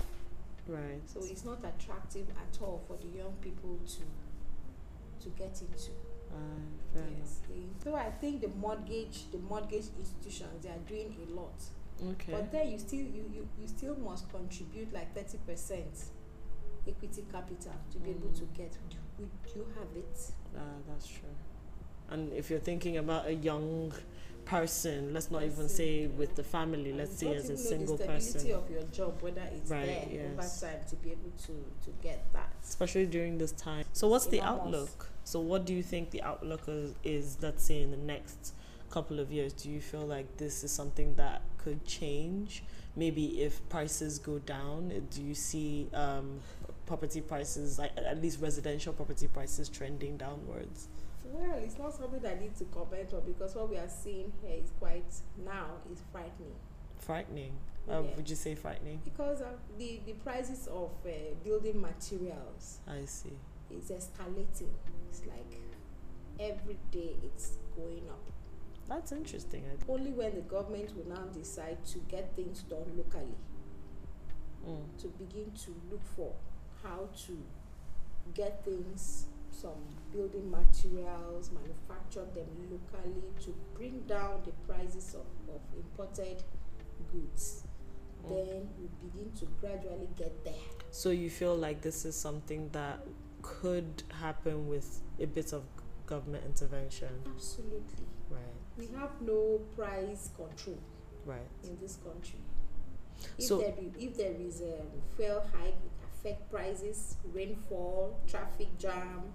right. 0.67 1.01
So 1.05 1.19
it's 1.23 1.43
not 1.43 1.59
attractive 1.63 2.27
at 2.29 2.61
all 2.61 2.81
for 2.87 2.95
the 2.97 3.07
young 3.17 3.33
people 3.41 3.77
to 3.85 4.01
to 5.23 5.29
get 5.37 5.61
into. 5.61 5.91
Uh, 6.33 6.99
yes. 7.19 7.39
They, 7.49 7.63
so 7.83 7.95
I 7.95 8.09
think 8.11 8.41
the 8.41 8.47
mortgage, 8.49 9.31
the 9.31 9.37
mortgage 9.39 9.85
institutions, 9.99 10.61
they 10.63 10.69
are 10.69 10.83
doing 10.87 11.15
a 11.27 11.33
lot. 11.33 11.53
Okay. 12.13 12.31
But 12.31 12.51
then 12.51 12.69
you 12.71 12.77
still 12.79 12.99
you, 12.99 13.29
you, 13.33 13.47
you 13.59 13.67
still 13.67 13.95
must 13.97 14.29
contribute 14.31 14.91
like 14.93 15.13
thirty 15.15 15.37
percent 15.45 16.05
equity 16.87 17.23
capital 17.31 17.73
to 17.91 17.97
be 17.99 18.09
able 18.11 18.29
to 18.29 18.41
Mm. 18.43 18.53
get. 18.57 18.71
Do, 18.89 18.97
would 19.19 19.55
you 19.55 19.65
have 19.77 19.95
it? 19.95 20.31
Uh, 20.55 20.59
that's 20.89 21.07
true. 21.07 21.29
And 22.09 22.33
if 22.33 22.49
you're 22.49 22.59
thinking 22.59 22.97
about 22.97 23.27
a 23.27 23.33
young 23.33 23.93
person, 24.45 25.13
let's 25.13 25.31
not 25.31 25.43
even 25.43 25.69
say 25.69 26.07
with 26.07 26.35
the 26.35 26.43
family, 26.43 26.91
let's 26.93 27.17
say 27.17 27.33
as 27.35 27.49
a 27.49 27.57
single 27.57 27.97
the 27.97 28.03
stability 28.03 28.33
person, 28.33 28.51
of 28.53 28.69
your 28.71 28.83
job, 28.91 29.21
whether 29.21 29.41
it's 29.53 29.69
Right, 29.69 29.85
there 29.85 30.07
yes. 30.11 30.61
over 30.61 30.71
time 30.71 30.79
to 30.89 30.95
be 30.97 31.11
able 31.11 31.31
to 31.45 31.53
to 31.85 31.89
get 32.01 32.25
that. 32.33 32.53
especially 32.63 33.05
during 33.05 33.37
this 33.37 33.51
time. 33.53 33.85
So, 33.93 34.07
what's 34.07 34.27
the 34.27 34.41
outlook? 34.41 35.09
So, 35.23 35.39
what 35.39 35.65
do 35.65 35.73
you 35.73 35.83
think 35.83 36.11
the 36.11 36.21
outlook 36.23 36.61
is, 36.67 36.95
is, 37.03 37.37
let's 37.41 37.63
say, 37.63 37.81
in 37.81 37.91
the 37.91 37.97
next 37.97 38.53
couple 38.89 39.19
of 39.19 39.31
years? 39.31 39.53
Do 39.53 39.69
you 39.69 39.79
feel 39.79 40.05
like 40.05 40.37
this 40.37 40.63
is 40.63 40.71
something 40.71 41.15
that 41.15 41.41
could 41.57 41.85
change? 41.85 42.63
Maybe 42.95 43.41
if 43.41 43.67
prices 43.69 44.19
go 44.19 44.39
down, 44.39 44.89
do 45.11 45.21
you 45.21 45.33
see 45.33 45.87
um, 45.93 46.39
property 46.85 47.21
prices, 47.21 47.79
like 47.79 47.91
at 47.97 48.21
least 48.21 48.41
residential 48.41 48.91
property 48.93 49.27
prices, 49.27 49.69
trending 49.69 50.17
downwards? 50.17 50.89
Well, 51.31 51.57
it's 51.63 51.77
not 51.77 51.93
something 51.93 52.19
that 52.21 52.37
I 52.37 52.39
need 52.39 52.55
to 52.57 52.65
comment 52.65 53.13
on 53.13 53.21
because 53.25 53.55
what 53.55 53.69
we 53.69 53.77
are 53.77 53.87
seeing 53.89 54.31
here 54.41 54.57
is 54.63 54.71
quite 54.79 55.11
now 55.45 55.67
is 55.91 55.99
frightening. 56.11 56.55
Frightening. 56.99 57.53
Uh, 57.89 58.01
Yeah. 58.01 58.15
Would 58.15 58.29
you 58.29 58.35
say 58.35 58.53
frightening? 58.55 58.99
Because 59.03 59.41
of 59.41 59.55
the, 59.77 60.01
the 60.05 60.13
prices 60.13 60.67
of 60.67 60.91
uh, 61.05 61.09
building 61.43 61.79
materials 61.81 62.79
I 62.87 63.05
see. 63.05 63.37
It's 63.69 63.89
escalating. 63.89 64.69
It's 65.09 65.21
like 65.25 65.61
every 66.39 66.77
day 66.91 67.15
it's 67.23 67.57
going 67.75 68.03
up. 68.09 68.19
That's 68.87 69.11
interesting. 69.13 69.63
Only 69.87 70.11
when 70.11 70.35
the 70.35 70.41
government 70.41 70.91
will 70.97 71.07
now 71.07 71.23
decide 71.33 71.83
to 71.85 71.99
get 72.09 72.35
things 72.35 72.63
done 72.63 72.91
locally, 72.97 73.37
Mm. 74.67 74.83
to 75.01 75.07
begin 75.07 75.51
to 75.65 75.71
look 75.89 76.03
for 76.15 76.33
how 76.83 77.09
to 77.25 77.37
get 78.35 78.63
things, 78.63 79.25
some 79.51 79.71
building 80.13 80.49
materials, 80.49 81.51
manufacture 81.51 82.25
them 82.33 82.47
locally 82.69 83.21
to 83.41 83.53
bring 83.75 84.01
down 84.07 84.41
the 84.45 84.51
prices 84.71 85.15
of, 85.15 85.55
of 85.55 85.61
imported 85.75 86.43
goods. 87.11 87.63
Mm. 88.25 88.29
Then 88.29 88.69
we 88.79 89.09
begin 89.09 89.31
to 89.39 89.45
gradually 89.59 90.09
get 90.17 90.43
there. 90.43 90.53
So 90.91 91.09
you 91.09 91.29
feel 91.29 91.55
like 91.55 91.81
this 91.81 92.05
is 92.05 92.15
something 92.15 92.69
that 92.71 92.99
could 93.41 94.03
happen 94.19 94.67
with 94.67 95.01
a 95.19 95.25
bit 95.25 95.53
of 95.53 95.63
government 96.05 96.43
intervention, 96.45 97.09
Absolutely. 97.33 98.05
right? 98.29 98.41
We 98.77 98.87
have 98.97 99.09
no 99.21 99.59
price 99.75 100.29
control 100.35 100.77
Right. 101.25 101.47
in 101.63 101.77
this 101.79 101.97
country. 101.97 102.39
If 103.37 103.45
So- 103.45 103.59
there 103.59 103.71
be, 103.73 103.91
if 103.99 104.17
there 104.17 104.33
is 104.33 104.61
a 104.61 104.83
fuel 105.15 105.41
hike, 105.53 105.75
it 105.75 105.91
affect 106.13 106.51
prices, 106.51 107.17
rainfall, 107.33 108.19
traffic 108.27 108.77
jam, 108.77 109.33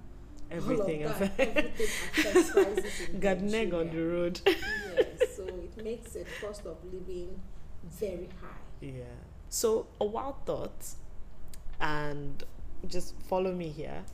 Everything 0.51 1.05
all 1.05 1.11
of 1.11 1.19
that, 1.19 1.33
everything 1.41 1.87
affects 1.87 2.51
prices 2.51 3.09
in 3.09 3.21
Got 3.21 3.41
neg 3.41 3.75
on 3.75 3.91
the 3.91 4.03
road. 4.03 4.41
yes, 4.47 4.57
so 5.37 5.45
it 5.45 5.83
makes 5.83 6.13
the 6.13 6.25
cost 6.41 6.65
of 6.67 6.77
living 6.93 7.41
very 7.85 8.29
high. 8.41 8.57
Yeah. 8.81 9.05
So 9.49 9.87
a 10.01 10.05
wild 10.05 10.37
thought, 10.45 10.87
and 11.81 12.43
just 12.87 13.15
follow 13.23 13.53
me 13.53 13.69
here. 13.69 14.05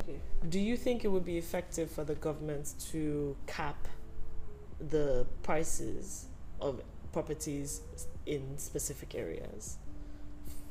Okay. 0.00 0.18
Do 0.48 0.58
you 0.60 0.76
think 0.76 1.04
it 1.04 1.08
would 1.08 1.24
be 1.24 1.38
effective 1.38 1.90
for 1.90 2.04
the 2.04 2.14
government 2.14 2.74
to 2.92 3.36
cap 3.46 3.88
the 4.80 5.26
prices 5.42 6.26
of 6.60 6.80
properties 7.12 7.80
in 8.26 8.58
specific 8.58 9.14
areas, 9.14 9.78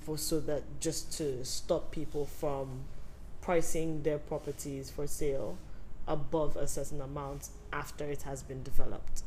for 0.02 0.18
so 0.18 0.40
that 0.42 0.64
just 0.80 1.12
to 1.18 1.44
stop 1.46 1.92
people 1.92 2.26
from 2.26 2.84
pricing 3.44 4.02
their 4.04 4.18
properties 4.18 4.90
for 4.90 5.06
sale 5.06 5.58
above 6.08 6.56
a 6.56 6.68
certain 6.68 7.02
amount 7.02 7.50
after 7.72 8.06
it 8.06 8.24
has 8.24 8.42
been 8.42 8.64
developed? 8.64 9.24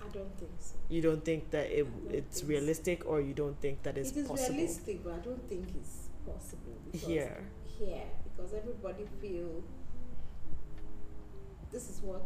I 0.00 0.08
don't 0.12 0.36
think 0.38 0.50
so. 0.58 0.74
You 0.88 1.00
don't 1.00 1.24
think 1.24 1.50
that 1.50 1.66
it, 1.70 1.84
don't 1.84 2.14
it's 2.14 2.40
think 2.40 2.50
so. 2.50 2.58
realistic, 2.58 3.06
or 3.06 3.20
you 3.20 3.34
don't 3.34 3.60
think 3.60 3.82
that 3.84 3.96
it's 3.96 4.10
possible? 4.10 4.34
it 4.34 4.34
is 4.34 4.40
possible 4.40 4.56
realistic, 4.56 5.04
but 5.04 5.12
I 5.14 5.18
don't 5.18 5.48
think 5.48 5.68
it's 5.76 6.08
possible 6.26 6.76
because 6.90 7.06
here? 7.06 7.44
here 7.78 8.04
because 8.24 8.52
everybody 8.52 9.04
feel 9.20 9.62
this 11.70 11.88
is 11.88 12.00
what 12.02 12.22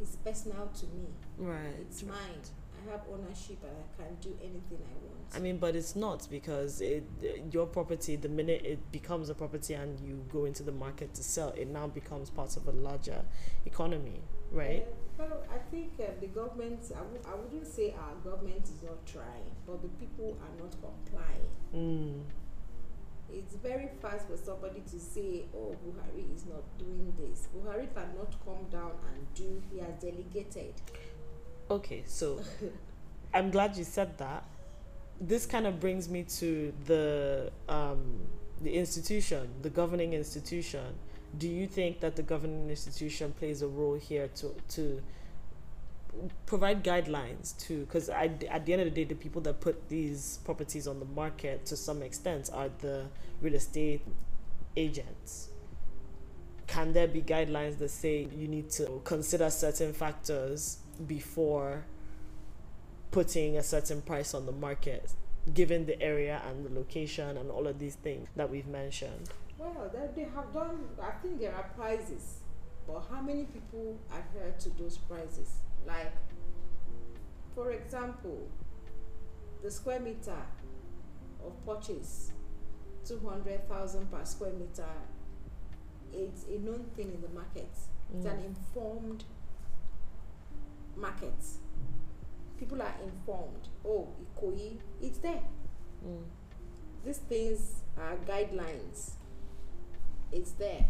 is, 0.00 0.08
is 0.08 0.16
personal 0.16 0.68
to 0.80 0.86
me. 0.86 1.06
Right. 1.38 1.76
It's 1.82 2.02
mine. 2.02 2.42
I 2.76 2.90
have 2.92 3.02
ownership 3.12 3.58
and 3.62 3.72
I 3.72 4.02
can 4.02 4.14
do 4.20 4.36
anything 4.40 4.78
I 4.82 4.94
want. 5.06 5.34
I 5.34 5.38
mean, 5.38 5.58
but 5.58 5.74
it's 5.74 5.96
not 5.96 6.26
because 6.30 6.80
it 6.80 7.04
your 7.52 7.66
property. 7.66 8.16
The 8.16 8.28
minute 8.28 8.62
it 8.64 8.92
becomes 8.92 9.28
a 9.30 9.34
property 9.34 9.74
and 9.74 9.98
you 10.00 10.24
go 10.32 10.44
into 10.44 10.62
the 10.62 10.72
market 10.72 11.14
to 11.14 11.22
sell, 11.24 11.50
it 11.50 11.68
now 11.68 11.86
becomes 11.86 12.30
part 12.30 12.56
of 12.56 12.68
a 12.68 12.72
larger 12.72 13.24
economy, 13.66 14.20
right? 14.52 14.86
Uh, 14.86 14.90
well, 15.18 15.42
I 15.52 15.58
think 15.70 15.92
uh, 16.00 16.06
the 16.20 16.26
government, 16.26 16.80
I 16.94 16.98
w- 16.98 17.22
I 17.26 17.34
wouldn't 17.36 17.66
say 17.66 17.94
our 17.98 18.14
government 18.30 18.64
is 18.64 18.82
not 18.82 19.04
trying, 19.06 19.50
but 19.66 19.80
the 19.82 19.88
people 19.88 20.36
are 20.42 20.62
not 20.62 20.72
complying. 20.82 21.48
Mm. 21.74 22.22
It's 23.32 23.56
very 23.56 23.88
fast 24.02 24.28
for 24.28 24.36
somebody 24.36 24.82
to 24.90 25.00
say, 25.00 25.44
oh, 25.56 25.74
Buhari 25.84 26.34
is 26.34 26.46
not 26.46 26.62
doing 26.78 27.12
this. 27.18 27.48
Buhari 27.56 27.92
cannot 27.94 28.34
come 28.44 28.66
down 28.70 28.92
and 29.12 29.26
do, 29.34 29.62
he 29.72 29.78
has 29.80 29.94
delegated. 30.00 30.74
Okay, 31.70 32.02
so 32.06 32.40
I'm 33.34 33.50
glad 33.50 33.76
you 33.76 33.84
said 33.84 34.18
that. 34.18 34.44
This 35.20 35.46
kind 35.46 35.66
of 35.66 35.80
brings 35.80 36.08
me 36.08 36.24
to 36.24 36.72
the 36.84 37.50
um, 37.68 38.20
the 38.60 38.74
institution, 38.74 39.48
the 39.62 39.70
governing 39.70 40.12
institution. 40.12 40.94
Do 41.38 41.48
you 41.48 41.66
think 41.66 42.00
that 42.00 42.16
the 42.16 42.22
governing 42.22 42.68
institution 42.70 43.32
plays 43.32 43.62
a 43.62 43.66
role 43.68 43.94
here 43.94 44.28
to 44.36 44.54
to 44.70 45.02
provide 46.46 46.84
guidelines 46.84 47.56
to 47.66 47.80
because 47.80 48.08
at 48.08 48.38
the 48.38 48.72
end 48.72 48.82
of 48.82 48.84
the 48.84 48.90
day 48.90 49.04
the 49.04 49.14
people 49.14 49.40
that 49.42 49.60
put 49.60 49.88
these 49.88 50.38
properties 50.44 50.86
on 50.86 51.00
the 51.00 51.04
market 51.06 51.66
to 51.66 51.76
some 51.76 52.02
extent 52.02 52.50
are 52.52 52.68
the 52.80 53.04
real 53.42 53.54
estate 53.54 54.00
agents 54.76 55.48
can 56.68 56.92
there 56.92 57.08
be 57.08 57.20
guidelines 57.20 57.78
that 57.78 57.88
say 57.88 58.28
you 58.32 58.46
need 58.46 58.70
to 58.70 59.00
consider 59.04 59.50
certain 59.50 59.92
factors 59.92 60.78
before 60.94 61.84
putting 63.10 63.56
a 63.56 63.62
certain 63.62 64.02
price 64.02 64.34
on 64.34 64.46
the 64.46 64.52
market 64.52 65.12
given 65.52 65.86
the 65.86 66.00
area 66.02 66.40
and 66.48 66.64
the 66.64 66.74
location 66.74 67.36
and 67.36 67.50
all 67.50 67.66
of 67.66 67.78
these 67.78 67.96
things 67.96 68.28
that 68.36 68.50
we've 68.50 68.66
mentioned 68.66 69.28
Well, 69.58 69.90
they, 69.92 70.22
they 70.22 70.28
have 70.30 70.52
done, 70.52 70.84
I 71.00 71.10
think 71.22 71.38
there 71.38 71.54
are 71.54 71.68
prizes, 71.76 72.40
but 72.86 73.04
how 73.10 73.20
many 73.20 73.44
people 73.44 73.98
adhere 74.10 74.54
to 74.58 74.70
those 74.70 74.96
prizes? 74.98 75.50
Like, 75.86 76.12
for 77.54 77.70
example, 77.70 78.48
the 79.62 79.70
square 79.70 80.00
meter 80.00 80.36
of 81.46 81.52
purchase, 81.66 82.32
200,000 83.06 84.10
per 84.10 84.24
square 84.24 84.52
meter, 84.54 84.88
it's 86.12 86.44
a 86.48 86.58
known 86.58 86.84
thing 86.96 87.12
in 87.14 87.20
the 87.22 87.28
market. 87.28 87.68
It's 88.14 88.26
an 88.26 88.38
Mm. 88.38 88.44
informed 88.46 89.24
market. 90.96 91.34
People 92.58 92.80
are 92.80 92.94
informed. 93.02 93.68
Oh, 93.84 94.08
Ikoyi, 94.22 94.78
it's 95.02 95.18
there. 95.18 95.42
Mm. 96.06 96.22
These 97.04 97.18
things 97.18 97.82
are 97.98 98.16
guidelines. 98.26 99.10
It's 100.32 100.52
there. 100.52 100.86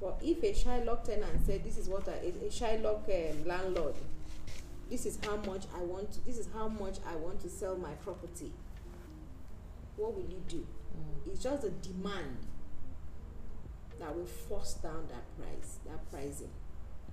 But 0.00 0.20
if 0.22 0.42
a 0.42 0.52
Shylock 0.52 1.04
tenant 1.04 1.44
said, 1.44 1.64
"This 1.64 1.76
is 1.78 1.88
what 1.88 2.08
I," 2.08 2.12
a, 2.12 2.46
a 2.46 2.50
Shylock 2.50 3.08
um, 3.08 3.48
landlord, 3.48 3.94
this 4.90 5.06
is 5.06 5.18
how 5.24 5.36
much 5.36 5.64
I 5.76 5.82
want. 5.82 6.12
To, 6.12 6.26
this 6.26 6.38
is 6.38 6.48
how 6.54 6.68
much 6.68 6.98
I 7.06 7.16
want 7.16 7.40
to 7.40 7.48
sell 7.48 7.76
my 7.76 7.92
property. 8.04 8.52
What 9.96 10.14
will 10.14 10.22
you 10.30 10.42
do? 10.48 10.64
Mm. 10.96 11.32
It's 11.32 11.42
just 11.42 11.64
a 11.64 11.70
demand 11.70 12.36
that 13.98 14.14
will 14.14 14.26
force 14.26 14.74
down 14.74 15.08
that 15.08 15.24
price, 15.36 15.78
that 15.86 16.10
pricing. 16.10 16.50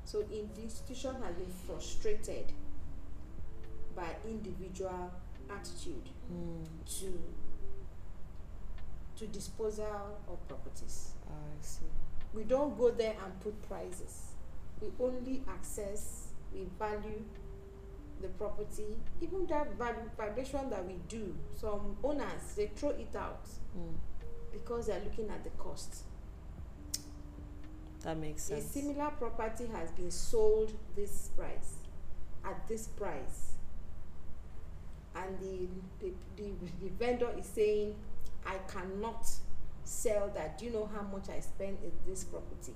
So 0.05 0.19
if 0.31 0.53
the 0.55 0.61
institution 0.61 1.15
has 1.23 1.35
been 1.35 1.51
frustrated 1.67 2.51
by 3.95 4.15
individual 4.25 5.11
attitude 5.49 6.09
Mm. 6.31 6.65
to 6.99 7.19
to 9.17 9.27
disposal 9.27 10.17
of 10.27 10.47
properties. 10.47 11.13
I 11.29 11.61
see. 11.61 11.85
We 12.33 12.43
don't 12.43 12.77
go 12.77 12.91
there 12.91 13.15
and 13.23 13.39
put 13.39 13.61
prices. 13.69 14.33
We 14.81 14.89
only 14.99 15.41
access, 15.47 16.33
we 16.53 16.65
value 16.77 17.23
the 18.21 18.27
property. 18.29 18.97
Even 19.21 19.45
that 19.47 19.71
val- 19.77 20.09
valuation 20.17 20.69
that 20.69 20.85
we 20.85 20.95
do, 21.07 21.33
some 21.55 21.95
owners 22.03 22.55
they 22.57 22.67
throw 22.67 22.89
it 22.89 23.15
out 23.15 23.45
Mm. 23.77 23.93
because 24.51 24.87
they're 24.87 25.01
looking 25.03 25.29
at 25.29 25.43
the 25.45 25.49
cost. 25.51 26.03
That 28.05 28.17
makes 28.19 28.51
a 28.51 28.61
similar 28.61 29.09
property 29.17 29.65
has 29.73 29.89
been 29.91 30.11
sold 30.11 30.71
this 30.95 31.31
price 31.35 31.77
at 32.45 32.67
this 32.67 32.87
price. 32.87 33.53
And 35.15 35.39
the, 35.39 35.67
the 35.99 36.13
the 36.37 36.51
the 36.81 36.89
vendor 36.99 37.31
is 37.37 37.47
saying 37.47 37.95
i 38.45 38.57
cannot 38.71 39.27
sell 39.83 40.31
that. 40.35 40.59
Do 40.59 40.65
you 40.65 40.71
know 40.71 40.87
how 40.93 41.01
much 41.01 41.29
i 41.29 41.39
spent 41.39 41.79
in 41.83 41.91
this 42.07 42.23
property? 42.25 42.73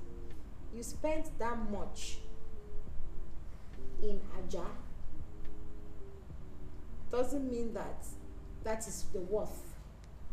You 0.76 0.82
spent 0.82 1.38
that 1.38 1.70
much 1.70 2.18
in 4.02 4.20
aja. 4.36 4.66
Doesn't 7.12 7.52
mean 7.52 7.74
that 7.76 8.04
that 8.64 8.88
is 8.88 9.06
the 9.14 9.20
worth 9.20 9.74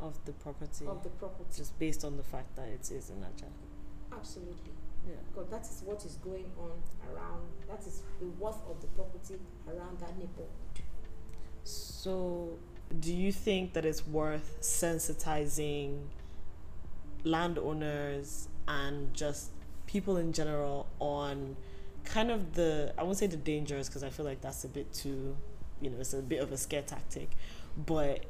of 0.00 0.18
the 0.24 0.32
property. 0.32 0.86
of 0.86 1.02
the 1.02 1.10
property. 1.10 1.50
Just 1.56 1.78
based 1.78 2.04
on 2.04 2.16
the 2.16 2.22
fact 2.22 2.56
that 2.56 2.68
it 2.68 2.90
is 2.90 3.10
in 3.10 3.22
Aja. 3.22 3.46
Absolutely 4.16 4.72
Yeah. 5.06 5.14
because 5.28 5.48
that 5.50 5.62
is 5.62 5.82
what 5.84 6.04
is 6.04 6.16
going 6.16 6.50
on 6.58 6.72
around 7.12 7.46
that 7.68 7.80
is 7.86 8.02
the 8.20 8.26
worth 8.42 8.60
of 8.68 8.80
the 8.80 8.88
property 8.88 9.36
around 9.68 9.98
that 10.00 10.16
neighborhood 10.18 10.50
So, 11.64 12.58
do 13.00 13.12
you 13.14 13.32
think 13.32 13.72
that 13.72 13.84
it's 13.84 14.06
worth 14.06 14.58
sensitizing 14.60 16.06
landowners 17.24 18.48
and 18.68 19.12
just 19.14 19.50
people 19.86 20.16
in 20.16 20.32
general 20.32 20.86
on 21.00 21.56
kind 22.04 22.30
of 22.30 22.54
the, 22.54 22.92
I 22.96 23.02
won't 23.02 23.18
say 23.18 23.26
the 23.26 23.36
dangers 23.36 23.88
because 23.88 24.04
I 24.04 24.10
feel 24.10 24.24
like 24.24 24.40
that's 24.40 24.64
a 24.64 24.68
bit 24.68 24.92
too, 24.92 25.36
you 25.80 25.90
know, 25.90 25.98
it's 26.00 26.14
a 26.14 26.22
bit 26.22 26.40
of 26.40 26.52
a 26.52 26.56
scare 26.56 26.82
tactic, 26.82 27.30
but 27.76 28.24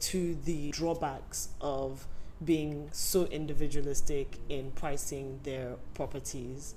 to 0.00 0.34
the 0.44 0.70
drawbacks 0.70 1.48
of 1.60 2.06
being 2.44 2.88
so 2.92 3.24
individualistic 3.26 4.38
in 4.48 4.70
pricing 4.72 5.40
their 5.42 5.76
properties 5.94 6.74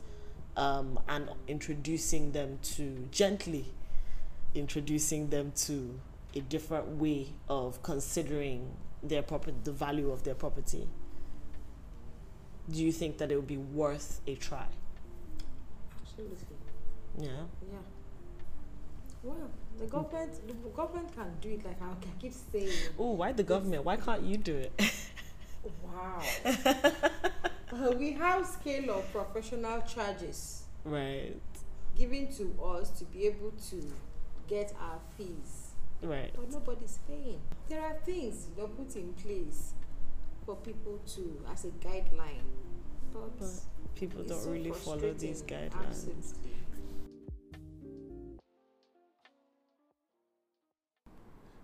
um, 0.58 1.00
and 1.08 1.30
introducing 1.48 2.32
them 2.32 2.60
to 2.62 3.08
gently 3.12 3.74
introducing 4.56 5.30
them 5.30 5.52
to 5.56 6.00
a 6.34 6.40
different 6.40 6.88
way 6.88 7.28
of 7.50 7.82
considering 7.84 8.72
their 9.04 9.22
property, 9.22 9.56
the 9.64 9.72
value 9.72 10.12
of 10.12 10.24
their 10.24 10.36
property. 10.36 10.88
Do 12.70 12.84
you 12.84 12.92
think 12.92 13.18
that 13.20 13.32
it 13.32 13.36
would 13.36 13.48
be 13.48 13.58
worth 13.58 14.22
a 14.26 14.36
try? 14.36 14.66
absolutely 16.02 16.38
Yeah. 17.20 17.30
Yeah. 17.72 17.78
Well, 19.24 19.50
the 19.78 19.86
government, 19.88 20.48
the 20.48 20.70
government 20.70 21.16
can 21.16 21.32
do 21.42 21.50
it 21.50 21.66
like 21.66 21.82
I 21.82 21.86
I 21.86 22.20
keep 22.20 22.34
saying. 22.52 22.70
Oh, 22.98 23.12
why 23.12 23.32
the 23.32 23.44
government? 23.44 23.84
Why 23.84 23.98
can't 23.98 24.24
you 24.24 24.38
do 24.38 24.56
it? 24.56 24.72
Wow. 25.96 26.22
Uh, 27.74 27.92
we 27.98 28.14
have 28.14 28.46
scale 28.46 28.92
of 29.00 29.12
professional 29.12 29.82
charges 29.82 30.64
right. 30.86 31.34
given 31.98 32.32
to 32.32 32.56
us 32.64 32.90
to 32.92 33.04
be 33.06 33.26
able 33.26 33.52
to 33.70 33.84
get 34.48 34.74
our 34.80 35.00
fees, 35.18 35.72
Right. 36.02 36.32
but 36.36 36.50
nobody's 36.52 37.00
paying. 37.06 37.42
There 37.68 37.82
are 37.82 37.96
things 38.06 38.48
you 38.56 38.62
know 38.62 38.68
put 38.70 38.96
in 38.96 39.12
place 39.14 39.74
for 40.46 40.56
people 40.58 41.00
to 41.16 41.42
as 41.52 41.66
a 41.66 41.70
guideline, 41.86 42.46
but, 43.12 43.38
But 43.40 43.50
people 43.96 44.24
don't 44.24 44.40
so 44.40 44.52
really 44.52 44.72
follow 44.72 45.12
these 45.14 45.42
guidelines. 45.42 45.88
Absolutely. 45.90 46.52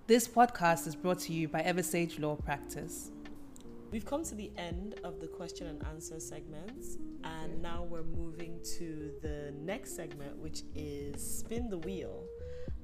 This 0.08 0.28
podcast 0.28 0.88
is 0.88 0.96
brought 0.96 1.20
to 1.20 1.32
you 1.34 1.48
by 1.48 1.62
Eversage 1.62 2.20
Law 2.20 2.36
Practice. 2.36 3.12
We've 3.92 4.06
come 4.06 4.24
to 4.24 4.36
the 4.36 4.50
end 4.58 4.96
of 5.04 5.20
the 5.20 5.28
question 5.28 5.68
and 5.68 5.86
answer 5.88 6.18
segments, 6.18 6.98
and 7.26 7.62
now 7.62 7.84
we're 7.84 8.04
moving 8.04 8.62
to 8.78 9.12
the 9.22 9.54
next 9.60 9.98
segment, 9.98 10.38
which 10.38 10.62
is 10.74 11.40
spin 11.40 11.70
the 11.70 11.78
wheel. 11.80 12.24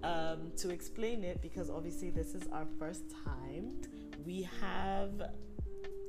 Um, 0.03 0.51
to 0.57 0.69
explain 0.69 1.23
it, 1.23 1.41
because 1.41 1.69
obviously 1.69 2.09
this 2.09 2.35
is 2.35 2.43
our 2.51 2.67
first 2.77 3.05
time, 3.25 3.81
we 4.25 4.49
have 4.59 5.31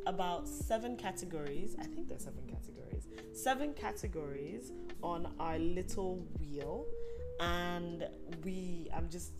about 0.06 0.48
seven 0.48 0.96
categories. 0.96 1.76
I 1.78 1.84
think 1.84 2.08
there's 2.08 2.24
seven 2.24 2.42
categories. 2.48 3.06
Seven 3.32 3.74
categories 3.74 4.72
on 5.00 5.32
our 5.38 5.60
little 5.60 6.26
wheel, 6.40 6.86
and 7.38 8.04
we. 8.42 8.88
I'm 8.92 9.08
just 9.08 9.30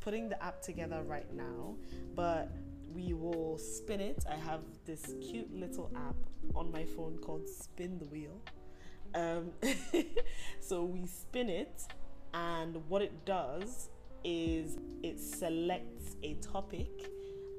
putting 0.00 0.28
the 0.28 0.42
app 0.44 0.60
together 0.60 1.02
right 1.02 1.32
now, 1.32 1.76
but 2.14 2.52
we 2.94 3.12
will 3.12 3.58
spin 3.58 4.00
it. 4.00 4.24
I 4.30 4.36
have 4.36 4.60
this 4.86 5.14
cute 5.20 5.52
little 5.52 5.90
app 5.96 6.16
on 6.54 6.70
my 6.70 6.84
phone 6.84 7.18
called 7.18 7.48
Spin 7.48 7.98
the 7.98 8.04
Wheel. 8.06 8.40
Um, 9.14 9.50
so 10.60 10.84
we 10.84 11.06
spin 11.06 11.48
it, 11.48 11.82
and 12.32 12.76
what 12.88 13.02
it 13.02 13.24
does 13.24 13.88
is 14.24 14.78
it 15.02 15.20
selects 15.20 16.16
a 16.22 16.34
topic, 16.34 17.10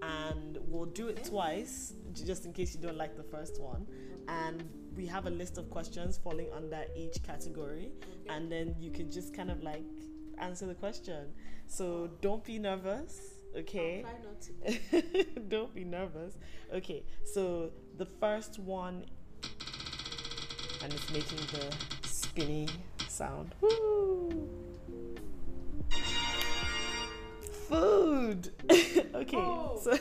and 0.01 0.57
we'll 0.67 0.85
do 0.85 1.07
it 1.07 1.23
twice 1.25 1.93
just 2.13 2.45
in 2.45 2.53
case 2.53 2.73
you 2.75 2.81
don't 2.81 2.97
like 2.97 3.15
the 3.15 3.23
first 3.23 3.61
one. 3.61 3.85
And 4.27 4.67
we 4.95 5.05
have 5.07 5.27
a 5.27 5.29
list 5.29 5.57
of 5.57 5.69
questions 5.69 6.17
falling 6.17 6.47
under 6.55 6.85
each 6.95 7.21
category, 7.23 7.91
and 8.29 8.51
then 8.51 8.75
you 8.79 8.91
can 8.91 9.11
just 9.11 9.33
kind 9.33 9.51
of 9.51 9.61
like 9.63 9.83
answer 10.37 10.65
the 10.65 10.75
question. 10.75 11.33
So 11.67 12.09
don't 12.21 12.43
be 12.43 12.59
nervous, 12.59 13.34
okay? 13.55 14.01
Try 14.03 14.11
not 14.23 14.41
to. 14.41 15.39
Don't 15.47 15.73
be 15.73 15.83
nervous. 15.83 16.37
Okay, 16.73 17.03
so 17.23 17.71
the 17.97 18.05
first 18.05 18.59
one, 18.59 19.05
and 20.83 20.93
it's 20.93 21.09
making 21.11 21.39
the 21.53 21.75
spinny 22.07 22.67
sound. 23.07 23.53
Woo! 23.61 24.49
Food. 27.67 28.51
okay, 29.15 29.37
Oh. 29.37 29.79
so 29.81 29.97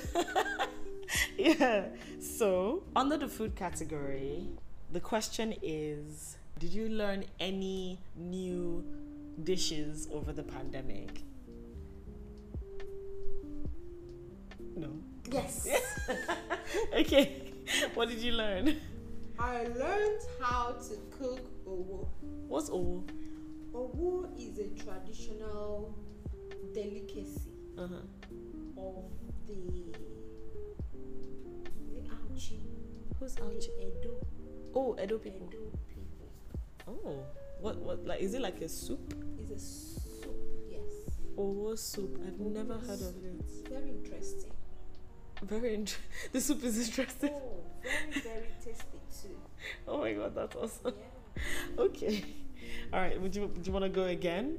yeah. 1.39 1.85
So 2.21 2.83
under 2.95 3.17
the 3.17 3.29
food 3.29 3.57
category, 3.57 4.49
the 4.93 5.01
question 5.01 5.55
is: 5.63 6.37
Did 6.59 6.73
you 6.75 6.89
learn 6.89 7.25
any 7.41 7.99
new 8.17 8.85
dishes 9.43 10.09
over 10.13 10.33
the 10.33 10.43
pandemic? 10.43 11.23
Yes. 15.35 15.67
okay. 16.95 17.43
What 17.95 18.09
did 18.09 18.19
you 18.19 18.33
learn? 18.33 18.77
I 19.39 19.65
learned 19.65 20.21
how 20.41 20.77
to 20.89 20.95
cook 21.19 21.41
owo. 21.67 22.07
What's 22.47 22.71
owo? 22.71 23.03
Owo 23.75 24.29
is 24.39 24.59
a 24.59 24.69
traditional 24.81 25.93
delicacy 26.73 27.51
Uh-huh. 27.77 28.07
of 28.79 29.05
the 29.49 29.91
the 31.91 32.09
Auchi, 32.15 32.61
Who's 33.19 33.35
Auchi? 33.37 33.71
Edo, 33.81 34.15
Oh, 34.75 34.97
Edo 35.03 35.19
people. 35.19 35.49
Edo 35.51 35.67
people. 35.91 36.29
Oh. 36.87 37.25
What 37.61 37.77
what 37.79 38.07
like 38.07 38.21
is 38.21 38.35
it 38.35 38.41
like 38.43 38.61
a 38.61 38.69
soup? 38.69 39.15
It's 39.41 39.51
a 39.51 39.59
soup, 39.59 40.37
yes. 40.71 41.19
Owo 41.37 41.77
soup. 41.77 42.21
I've 42.25 42.39
never 42.39 42.75
heard 42.75 43.01
of 43.03 43.17
it. 43.25 43.35
It's 43.41 43.69
very 43.69 43.91
interesting. 43.91 44.53
Very 45.49 45.75
interesting. 45.75 46.05
the 46.33 46.41
soup 46.41 46.65
is 46.65 46.89
interesting. 46.89 47.31
Oh, 47.35 47.65
very, 47.83 48.21
very 48.23 48.47
tasty 48.65 48.99
too. 49.23 49.37
Oh 49.89 49.99
my 49.99 50.13
god, 50.15 50.35
that's 50.35 50.57
awesome. 50.57 50.95
Yeah. 50.97 51.83
Okay. 51.85 52.25
All 52.93 53.01
right, 53.01 53.21
would 53.21 53.37
you 53.37 53.49
do 53.49 53.61
you 53.65 53.73
want 53.73 53.85
to 53.85 53.91
go 53.91 54.05
again? 54.05 54.59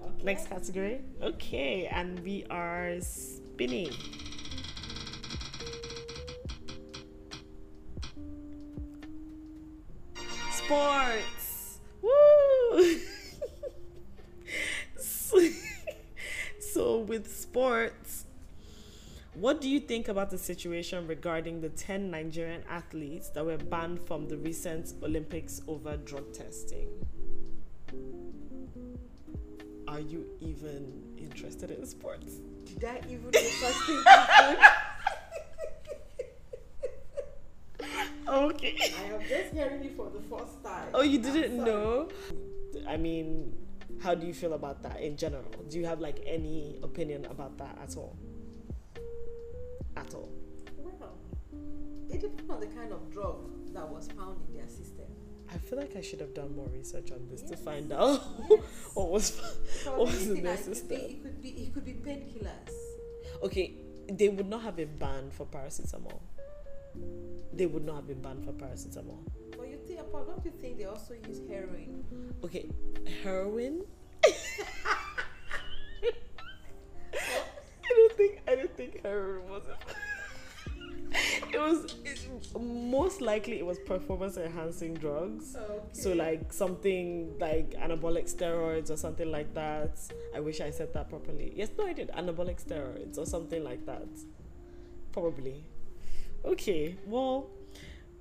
Okay. 0.00 0.24
Next 0.24 0.48
category? 0.48 1.02
Okay, 1.22 1.86
and 1.86 2.20
we 2.20 2.46
are 2.48 2.96
spinning. 3.00 3.90
Sports. 10.50 11.80
Woo! 12.00 12.98
so, 14.96 15.48
so 16.60 16.98
with 17.00 17.30
sports, 17.34 18.13
what 19.34 19.60
do 19.60 19.68
you 19.68 19.80
think 19.80 20.08
about 20.08 20.30
the 20.30 20.38
situation 20.38 21.06
regarding 21.06 21.60
the 21.60 21.68
10 21.68 22.10
Nigerian 22.10 22.62
athletes 22.68 23.30
that 23.30 23.44
were 23.44 23.58
banned 23.58 24.00
from 24.06 24.28
the 24.28 24.36
recent 24.36 24.94
Olympics 25.02 25.60
over 25.66 25.96
drug 25.96 26.32
testing? 26.32 26.88
Are 29.88 30.00
you 30.00 30.26
even 30.40 31.02
interested 31.18 31.70
in 31.70 31.84
sports? 31.86 32.38
Did 32.64 32.84
I 32.84 33.00
even 33.08 33.30
know 33.30 33.40
such 33.40 33.74
thing? 33.86 34.02
Okay. 38.26 38.76
I 38.98 39.14
am 39.14 39.20
just 39.28 39.52
hearing 39.52 39.84
it 39.84 39.96
for 39.96 40.10
the 40.10 40.20
first 40.20 40.64
time. 40.64 40.88
Oh, 40.94 41.02
you 41.02 41.18
didn't 41.18 41.62
know? 41.62 42.08
I 42.88 42.96
mean, 42.96 43.52
how 44.02 44.14
do 44.14 44.26
you 44.26 44.34
feel 44.34 44.54
about 44.54 44.82
that 44.82 45.00
in 45.00 45.16
general? 45.16 45.44
Do 45.68 45.78
you 45.78 45.86
have 45.86 46.00
like 46.00 46.20
any 46.26 46.78
opinion 46.82 47.26
about 47.26 47.58
that 47.58 47.78
at 47.82 47.96
all? 47.96 48.16
At 49.96 50.14
all? 50.14 50.30
Well, 50.78 51.16
it 52.10 52.20
depends 52.20 52.50
on 52.50 52.60
the 52.60 52.66
kind 52.66 52.92
of 52.92 53.10
drug 53.10 53.50
that 53.72 53.88
was 53.88 54.08
found 54.08 54.38
in 54.48 54.56
their 54.56 54.68
system. 54.68 55.06
I 55.52 55.58
feel 55.58 55.78
like 55.78 55.94
I 55.96 56.00
should 56.00 56.20
have 56.20 56.34
done 56.34 56.54
more 56.56 56.68
research 56.68 57.12
on 57.12 57.26
this 57.30 57.42
to 57.42 57.56
find 57.56 57.92
out 57.92 58.22
Yes. 58.50 58.60
what 58.94 59.10
was. 59.10 59.30
For 59.84 59.90
What 59.90 60.06
was 60.08 60.26
the 60.26 60.32
anything, 60.38 60.44
next 60.44 60.66
it 60.90 61.22
could 61.22 61.42
be, 61.42 61.48
it 61.50 61.72
could 61.74 61.84
be, 61.84 61.92
be 61.92 62.10
painkillers. 62.10 62.74
Okay, 63.42 63.74
they 64.10 64.28
would 64.28 64.48
not 64.48 64.62
have 64.62 64.76
been 64.76 64.96
banned 64.96 65.32
for 65.32 65.46
paracetamol. 65.46 66.20
They 67.52 67.66
would 67.66 67.84
not 67.84 67.96
have 67.96 68.06
been 68.08 68.22
banned 68.22 68.44
for 68.44 68.52
paracetamol. 68.52 69.18
But 69.56 69.68
you 69.68 69.78
think, 69.86 70.00
but 70.12 70.26
don't 70.26 70.44
you 70.44 70.50
think 70.60 70.78
they 70.78 70.84
also 70.86 71.14
use 71.28 71.40
heroin? 71.48 72.04
Okay, 72.42 72.66
heroin. 73.22 73.82
I 79.04 79.08
don't 79.08 79.50
was. 79.50 79.62
It 81.52 81.60
was 81.60 81.94
it, 82.04 82.60
most 82.60 83.20
likely 83.20 83.58
it 83.58 83.66
was 83.66 83.78
performance 83.78 84.36
enhancing 84.36 84.94
drugs. 84.94 85.54
Okay. 85.54 85.80
So 85.92 86.12
like 86.12 86.52
something 86.52 87.34
like 87.38 87.70
anabolic 87.72 88.34
steroids 88.34 88.90
or 88.90 88.96
something 88.96 89.30
like 89.30 89.54
that. 89.54 89.98
I 90.34 90.40
wish 90.40 90.60
I 90.60 90.70
said 90.70 90.92
that 90.94 91.08
properly. 91.08 91.52
Yes, 91.54 91.70
no, 91.78 91.86
I 91.86 91.92
did 91.92 92.08
anabolic 92.08 92.64
steroids 92.64 93.18
or 93.18 93.26
something 93.26 93.62
like 93.62 93.86
that. 93.86 94.08
Probably. 95.12 95.64
Okay, 96.44 96.96
well, 97.06 97.48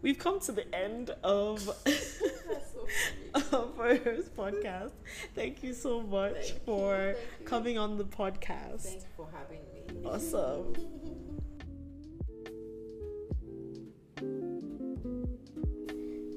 we've 0.02 0.19
come 0.19 0.39
to 0.41 0.52
the 0.52 0.74
end 0.76 1.10
of 1.24 1.65
That's 1.86 2.19
so 2.19 2.88
funny. 3.34 3.52
of 3.52 3.80
our 3.80 3.96
podcast. 4.38 4.91
Thank 5.34 5.63
you 5.63 5.74
so 5.74 6.02
much 6.02 6.52
Thank 6.52 6.65
for 6.65 7.15
you. 7.39 7.46
coming 7.46 7.78
on 7.80 7.98
the 7.98 8.06
podcast. 8.06 8.82
Thank 8.82 9.02
you 9.02 9.08
for 9.17 9.28
having 9.34 9.60
me. 9.73 9.73
Awesome. 10.06 10.74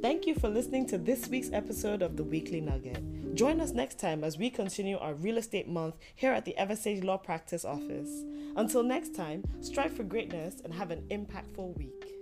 Thank 0.02 0.26
you 0.26 0.34
for 0.34 0.48
listening 0.48 0.86
to 0.86 0.98
this 0.98 1.28
week's 1.28 1.50
episode 1.52 2.00
of 2.00 2.16
the 2.16 2.22
Weekly 2.24 2.60
Nugget. 2.60 3.34
Join 3.34 3.60
us 3.60 3.72
next 3.72 3.98
time 3.98 4.24
as 4.24 4.38
we 4.38 4.50
continue 4.50 4.96
our 4.98 5.14
real 5.14 5.36
estate 5.36 5.68
month 5.68 5.96
here 6.14 6.32
at 6.32 6.44
the 6.44 6.54
Eversage 6.58 7.04
Law 7.04 7.18
Practice 7.18 7.64
Office. 7.64 8.24
Until 8.56 8.82
next 8.82 9.14
time, 9.14 9.44
strive 9.60 9.92
for 9.92 10.04
greatness 10.04 10.60
and 10.64 10.72
have 10.72 10.90
an 10.90 11.02
impactful 11.10 11.76
week. 11.76 12.15